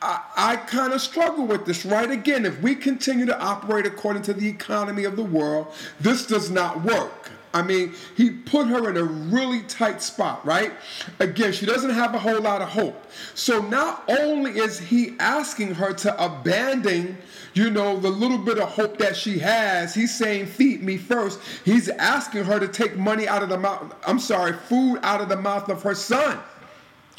I, 0.02 0.22
I 0.36 0.56
kind 0.56 0.92
of 0.92 1.00
struggle 1.00 1.46
with 1.46 1.66
this, 1.66 1.84
right? 1.84 2.10
Again, 2.10 2.46
if 2.46 2.60
we 2.62 2.74
continue 2.74 3.26
to 3.26 3.38
operate 3.38 3.86
according 3.86 4.22
to 4.22 4.32
the 4.34 4.48
economy 4.48 5.04
of 5.04 5.16
the 5.16 5.22
world, 5.22 5.72
this 6.00 6.26
does 6.26 6.50
not 6.50 6.82
work. 6.82 7.30
I 7.52 7.62
mean, 7.62 7.94
he 8.16 8.30
put 8.30 8.68
her 8.68 8.88
in 8.90 8.96
a 8.96 9.02
really 9.02 9.62
tight 9.62 10.00
spot, 10.02 10.46
right? 10.46 10.72
Again, 11.18 11.52
she 11.52 11.66
doesn't 11.66 11.90
have 11.90 12.14
a 12.14 12.18
whole 12.18 12.40
lot 12.40 12.62
of 12.62 12.68
hope. 12.68 13.10
So 13.34 13.60
not 13.60 14.04
only 14.08 14.52
is 14.52 14.78
he 14.78 15.16
asking 15.18 15.74
her 15.74 15.92
to 15.94 16.24
abandon, 16.24 17.18
you 17.54 17.70
know, 17.70 17.98
the 17.98 18.08
little 18.08 18.38
bit 18.38 18.58
of 18.58 18.68
hope 18.68 18.98
that 18.98 19.16
she 19.16 19.40
has, 19.40 19.94
he's 19.94 20.16
saying, 20.16 20.46
feed 20.46 20.82
me 20.84 20.96
first. 20.96 21.40
He's 21.64 21.88
asking 21.88 22.44
her 22.44 22.60
to 22.60 22.68
take 22.68 22.96
money 22.96 23.26
out 23.26 23.42
of 23.42 23.48
the 23.48 23.58
mouth, 23.58 23.96
I'm 24.06 24.20
sorry, 24.20 24.52
food 24.52 25.00
out 25.02 25.20
of 25.20 25.28
the 25.28 25.36
mouth 25.36 25.68
of 25.68 25.82
her 25.82 25.96
son. 25.96 26.38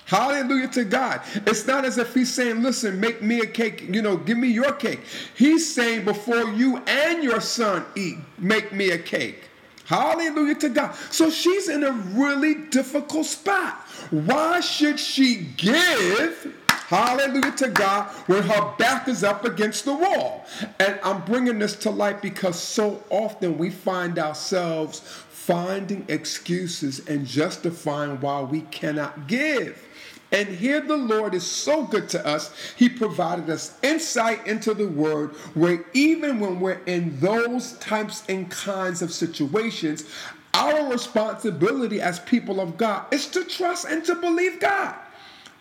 Hallelujah 0.05 0.67
to 0.69 0.83
God. 0.83 1.21
It's 1.47 1.65
not 1.65 1.85
as 1.85 1.97
if 1.97 2.13
he's 2.13 2.33
saying, 2.33 2.61
listen, 2.61 2.99
make 2.99 3.21
me 3.21 3.39
a 3.39 3.47
cake, 3.47 3.83
you 3.89 4.01
know, 4.01 4.17
give 4.17 4.37
me 4.37 4.49
your 4.49 4.73
cake. 4.73 4.99
He's 5.35 5.73
saying, 5.73 6.05
before 6.05 6.49
you 6.53 6.77
and 6.79 7.23
your 7.23 7.39
son 7.39 7.85
eat, 7.95 8.17
make 8.37 8.73
me 8.73 8.91
a 8.91 8.97
cake. 8.97 9.43
Hallelujah 9.85 10.55
to 10.55 10.69
God. 10.69 10.95
So 11.11 11.29
she's 11.29 11.67
in 11.67 11.83
a 11.83 11.91
really 11.91 12.55
difficult 12.55 13.25
spot. 13.25 13.73
Why 14.09 14.59
should 14.59 14.99
she 14.99 15.47
give? 15.57 16.55
Hallelujah 16.67 17.53
to 17.53 17.69
God 17.69 18.09
when 18.27 18.43
her 18.43 18.75
back 18.77 19.07
is 19.07 19.23
up 19.23 19.45
against 19.45 19.85
the 19.85 19.93
wall. 19.93 20.45
And 20.79 20.99
I'm 21.03 21.23
bringing 21.23 21.57
this 21.57 21.75
to 21.77 21.89
light 21.89 22.21
because 22.21 22.59
so 22.59 23.01
often 23.09 23.57
we 23.57 23.69
find 23.69 24.19
ourselves 24.19 24.99
finding 25.29 26.05
excuses 26.07 27.07
and 27.07 27.25
justifying 27.25 28.19
why 28.19 28.41
we 28.41 28.61
cannot 28.61 29.27
give. 29.27 29.87
And 30.31 30.47
here 30.47 30.79
the 30.79 30.95
Lord 30.95 31.33
is 31.33 31.45
so 31.45 31.83
good 31.83 32.07
to 32.09 32.25
us. 32.25 32.53
He 32.77 32.87
provided 32.87 33.49
us 33.49 33.77
insight 33.83 34.47
into 34.47 34.73
the 34.73 34.87
word 34.87 35.31
where 35.53 35.83
even 35.93 36.39
when 36.39 36.59
we're 36.59 36.81
in 36.85 37.19
those 37.19 37.73
types 37.73 38.23
and 38.29 38.49
kinds 38.49 39.01
of 39.01 39.11
situations, 39.11 40.05
our 40.53 40.89
responsibility 40.89 42.01
as 42.01 42.19
people 42.19 42.61
of 42.61 42.77
God 42.77 43.05
is 43.13 43.27
to 43.27 43.43
trust 43.43 43.85
and 43.85 44.03
to 44.05 44.15
believe 44.15 44.59
God. 44.59 44.95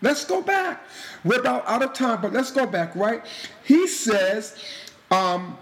Let's 0.02 0.24
go 0.24 0.40
back. 0.40 0.82
We're 1.24 1.40
about 1.40 1.66
out 1.68 1.82
of 1.82 1.92
time, 1.92 2.22
but 2.22 2.32
let's 2.32 2.50
go 2.50 2.66
back, 2.66 2.94
right? 2.96 3.22
He 3.64 3.86
says, 3.86 4.56
um, 5.10 5.58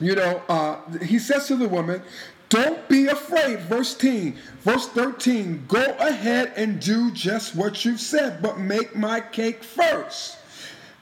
you 0.00 0.14
know, 0.14 0.42
uh, 0.48 0.80
he 0.98 1.18
says 1.18 1.46
to 1.48 1.56
the 1.56 1.68
woman, 1.68 2.02
don't 2.48 2.88
be 2.88 3.06
afraid. 3.06 3.60
Verse 3.60 3.94
10, 3.94 4.36
verse 4.60 4.88
13. 4.88 5.64
Go 5.68 5.96
ahead 5.98 6.52
and 6.56 6.80
do 6.80 7.10
just 7.12 7.54
what 7.56 7.84
you've 7.84 8.00
said, 8.00 8.42
but 8.42 8.58
make 8.58 8.94
my 8.94 9.20
cake 9.20 9.64
first. 9.64 10.38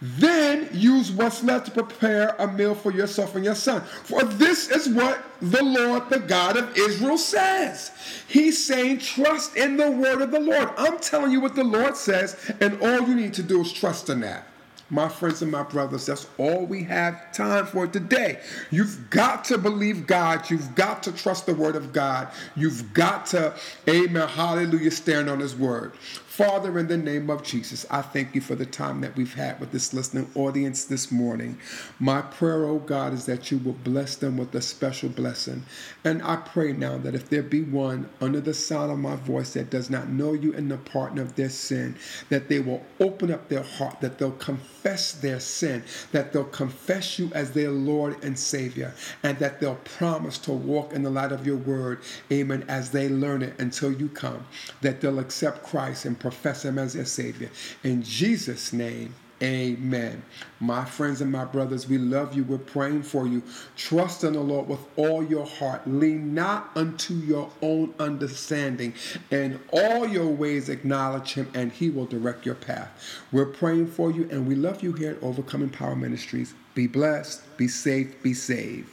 Then 0.01 0.69
use 0.73 1.13
what's 1.13 1.45
left 1.45 1.67
to 1.67 1.71
prepare 1.71 2.35
a 2.41 2.53
meal 2.53 2.75
for 2.75 2.91
yourself 2.91 3.37
and 3.37 3.45
your 3.45 3.55
son. 3.55 3.83
For 3.83 4.25
this 4.25 4.69
is 4.69 4.89
what 4.89 5.23
the 5.41 5.63
Lord, 5.63 6.11
the 6.11 6.19
God 6.19 6.57
of 6.57 6.77
Israel, 6.77 7.19
says. 7.19 7.93
He's 8.27 8.65
saying, 8.65 8.99
trust 8.99 9.57
in 9.57 9.77
the 9.77 9.93
word 9.93 10.21
of 10.21 10.33
the 10.33 10.41
Lord. 10.41 10.71
I'm 10.77 10.99
telling 10.99 11.31
you 11.31 11.41
what 11.41 11.55
the 11.55 11.63
Lord 11.63 11.97
says, 11.97 12.37
and 12.61 12.83
all 12.83 13.09
you 13.09 13.15
need 13.15 13.35
to 13.35 13.45
do 13.45 13.61
is 13.61 13.73
trust 13.73 14.09
in 14.09 14.21
that 14.21 14.45
my 14.93 15.09
friends 15.09 15.41
and 15.41 15.51
my 15.51 15.63
brothers, 15.63 16.05
that's 16.05 16.29
all 16.37 16.67
we 16.67 16.85
have 16.85 17.33
time 17.33 17.65
for 17.65 17.87
today. 17.87 18.39
You've 18.71 19.09
got 19.09 19.45
to 19.47 19.57
believe 19.57 20.07
God. 20.07 20.51
You've 20.51 20.75
got 20.75 21.03
to 21.05 21.13
trust 21.13 21.47
the 21.47 21.55
word 21.55 21.77
of 21.77 21.95
God. 21.95 22.29
You've 22.55 22.93
got 22.93 23.25
to, 23.27 23.55
amen, 23.89 24.29
hallelujah, 24.29 24.91
stand 24.91 25.31
on 25.31 25.41
his 25.41 25.57
word. 25.57 25.93
Father, 26.33 26.79
in 26.79 26.89
the 26.89 26.97
name 26.97 27.29
of 27.29 27.43
Jesus, 27.43 27.85
I 27.91 28.01
thank 28.01 28.35
you 28.35 28.41
for 28.41 28.55
the 28.55 28.65
time 28.65 29.03
that 29.03 29.17
we've 29.17 29.35
had 29.35 29.61
with 29.61 29.71
this 29.71 29.93
listening 29.93 30.31
audience 30.35 30.87
this 30.87 31.13
morning. 31.13 31.59
My 31.99 32.23
prayer, 32.23 32.65
oh 32.65 32.79
God, 32.79 33.13
is 33.13 33.27
that 33.27 33.51
you 33.51 33.59
will 33.59 33.75
bless 33.75 34.17
them 34.17 34.39
with 34.39 34.55
a 34.55 34.63
special 34.63 35.11
blessing. 35.11 35.63
And 36.05 36.23
I 36.23 36.37
pray 36.37 36.73
now 36.73 36.97
that 36.97 37.15
if 37.15 37.29
there 37.29 37.43
be 37.43 37.61
one 37.61 38.09
under 38.23 38.41
the 38.41 38.55
sound 38.55 38.91
of 38.91 38.99
my 38.99 39.17
voice 39.17 39.53
that 39.53 39.69
does 39.69 39.91
not 39.91 40.09
know 40.09 40.33
you 40.33 40.55
and 40.55 40.71
the 40.71 40.79
partner 40.79 41.21
of 41.21 41.37
their 41.37 41.51
sin, 41.51 41.97
that 42.31 42.49
they 42.49 42.61
will 42.61 42.83
open 42.99 43.31
up 43.31 43.51
their 43.51 43.63
heart, 43.63 44.01
that 44.01 44.17
they'll 44.17 44.31
confess 44.31 45.13
their 45.13 45.39
sin, 45.39 45.85
that 46.13 46.33
they'll 46.33 46.45
confess 46.45 47.19
you 47.19 47.31
as 47.35 47.51
their 47.51 47.71
Lord 47.71 48.25
and 48.25 48.39
Savior, 48.39 48.95
and 49.23 49.39
that 49.39 49.61
they'll 49.61 49.75
promise 49.75 50.39
to 50.39 50.53
walk 50.53 50.95
in 50.95 51.03
the 51.03 51.11
light 51.11 51.31
of 51.31 51.47
your 51.47 51.59
word, 51.59 52.01
amen, 52.33 52.65
as 52.69 52.91
they 52.91 53.11
learn 53.11 53.43
it 53.43 53.53
until 53.61 53.93
you 53.93 54.09
come, 54.09 54.47
that 54.81 55.03
they'll 55.03 55.19
accept 55.19 55.63
Christ 55.63 56.07
and 56.07 56.22
profess 56.23 56.65
Him 56.65 56.79
as 56.79 56.95
their 56.95 57.05
Savior. 57.05 57.51
In 57.85 58.03
Jesus' 58.03 58.73
name, 58.73 59.15
Amen. 59.43 60.23
My 60.61 60.85
friends 60.85 61.21
and 61.21 61.33
my 61.33 61.45
brothers, 61.45 61.89
we 61.89 61.99
love 61.99 62.33
you. 62.37 62.45
We're 62.45 62.59
praying 62.59 63.03
for 63.03 63.27
you. 63.27 63.43
Trust 63.77 64.23
in 64.23 64.35
the 64.35 64.41
Lord 64.41 64.69
with 64.69 64.79
all 64.95 65.25
your 65.25 65.45
heart. 65.45 65.83
Lean 65.85 66.33
not 66.33 66.71
unto 66.77 67.15
your 67.15 67.51
own 67.61 67.93
understanding. 67.99 68.95
In 69.33 69.59
all 69.73 70.07
your 70.07 70.29
ways, 70.29 70.69
acknowledge 70.69 71.35
Him, 71.35 71.51
and 71.55 71.73
He 71.73 71.91
will 71.91 72.07
direct 72.07 72.47
your 72.47 72.55
path. 72.55 72.89
We're 73.33 73.47
praying 73.47 73.89
for 73.89 74.13
you, 74.13 74.29
and 74.31 74.47
we 74.47 74.55
love 74.55 74.81
you 74.81 74.93
here 74.93 75.11
at 75.11 75.23
Overcoming 75.25 75.71
Power 75.71 75.97
Ministries. 75.97 76.55
Be 76.77 76.87
blessed, 76.87 77.57
be 77.57 77.67
safe, 77.67 78.23
be 78.23 78.35
saved. 78.35 78.91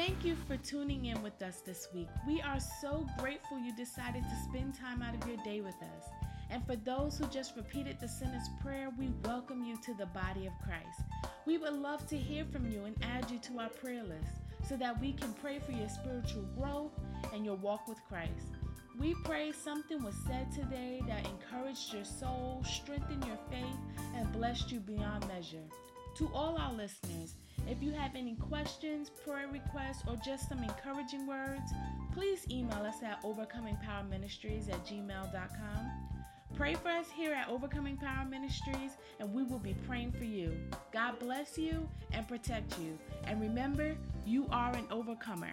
Thank 0.00 0.24
you 0.24 0.34
for 0.48 0.56
tuning 0.56 1.04
in 1.04 1.22
with 1.22 1.42
us 1.42 1.60
this 1.60 1.88
week. 1.92 2.08
We 2.26 2.40
are 2.40 2.58
so 2.58 3.06
grateful 3.18 3.58
you 3.58 3.76
decided 3.76 4.22
to 4.22 4.48
spend 4.48 4.74
time 4.74 5.02
out 5.02 5.14
of 5.14 5.28
your 5.28 5.36
day 5.44 5.60
with 5.60 5.74
us. 5.74 6.08
And 6.48 6.64
for 6.64 6.74
those 6.74 7.18
who 7.18 7.26
just 7.26 7.54
repeated 7.54 8.00
the 8.00 8.08
sinner's 8.08 8.48
prayer, 8.62 8.88
we 8.98 9.10
welcome 9.26 9.62
you 9.62 9.76
to 9.84 9.92
the 9.92 10.06
body 10.06 10.46
of 10.46 10.54
Christ. 10.64 11.02
We 11.44 11.58
would 11.58 11.74
love 11.74 12.06
to 12.06 12.16
hear 12.16 12.46
from 12.46 12.70
you 12.70 12.86
and 12.86 12.96
add 13.02 13.30
you 13.30 13.38
to 13.40 13.58
our 13.58 13.68
prayer 13.68 14.02
list 14.02 14.40
so 14.66 14.74
that 14.78 14.98
we 15.02 15.12
can 15.12 15.34
pray 15.34 15.58
for 15.58 15.72
your 15.72 15.90
spiritual 15.90 16.48
growth 16.56 16.92
and 17.34 17.44
your 17.44 17.56
walk 17.56 17.86
with 17.86 17.98
Christ. 18.08 18.56
We 18.98 19.14
pray 19.22 19.52
something 19.52 20.02
was 20.02 20.16
said 20.26 20.50
today 20.50 21.02
that 21.08 21.28
encouraged 21.28 21.92
your 21.92 22.06
soul, 22.06 22.64
strengthened 22.64 23.26
your 23.26 23.38
faith, 23.50 23.76
and 24.16 24.32
blessed 24.32 24.72
you 24.72 24.80
beyond 24.80 25.28
measure. 25.28 25.68
To 26.16 26.30
all 26.34 26.56
our 26.56 26.72
listeners, 26.72 27.34
if 27.70 27.80
you 27.80 27.92
have 27.92 28.16
any 28.16 28.34
questions, 28.34 29.10
prayer 29.24 29.46
requests, 29.50 30.02
or 30.08 30.16
just 30.16 30.48
some 30.48 30.62
encouraging 30.62 31.26
words, 31.26 31.70
please 32.12 32.44
email 32.50 32.82
us 32.84 33.02
at 33.04 33.22
overcomingpowerministries 33.22 34.68
at 34.68 34.84
gmail.com. 34.84 35.90
Pray 36.56 36.74
for 36.74 36.88
us 36.88 37.06
here 37.14 37.32
at 37.32 37.48
Overcoming 37.48 37.96
Power 37.96 38.26
Ministries, 38.28 38.96
and 39.20 39.32
we 39.32 39.44
will 39.44 39.60
be 39.60 39.74
praying 39.86 40.10
for 40.10 40.24
you. 40.24 40.52
God 40.92 41.20
bless 41.20 41.56
you 41.56 41.88
and 42.12 42.26
protect 42.26 42.76
you. 42.80 42.98
And 43.24 43.40
remember, 43.40 43.96
you 44.26 44.46
are 44.50 44.74
an 44.74 44.86
overcomer. 44.90 45.52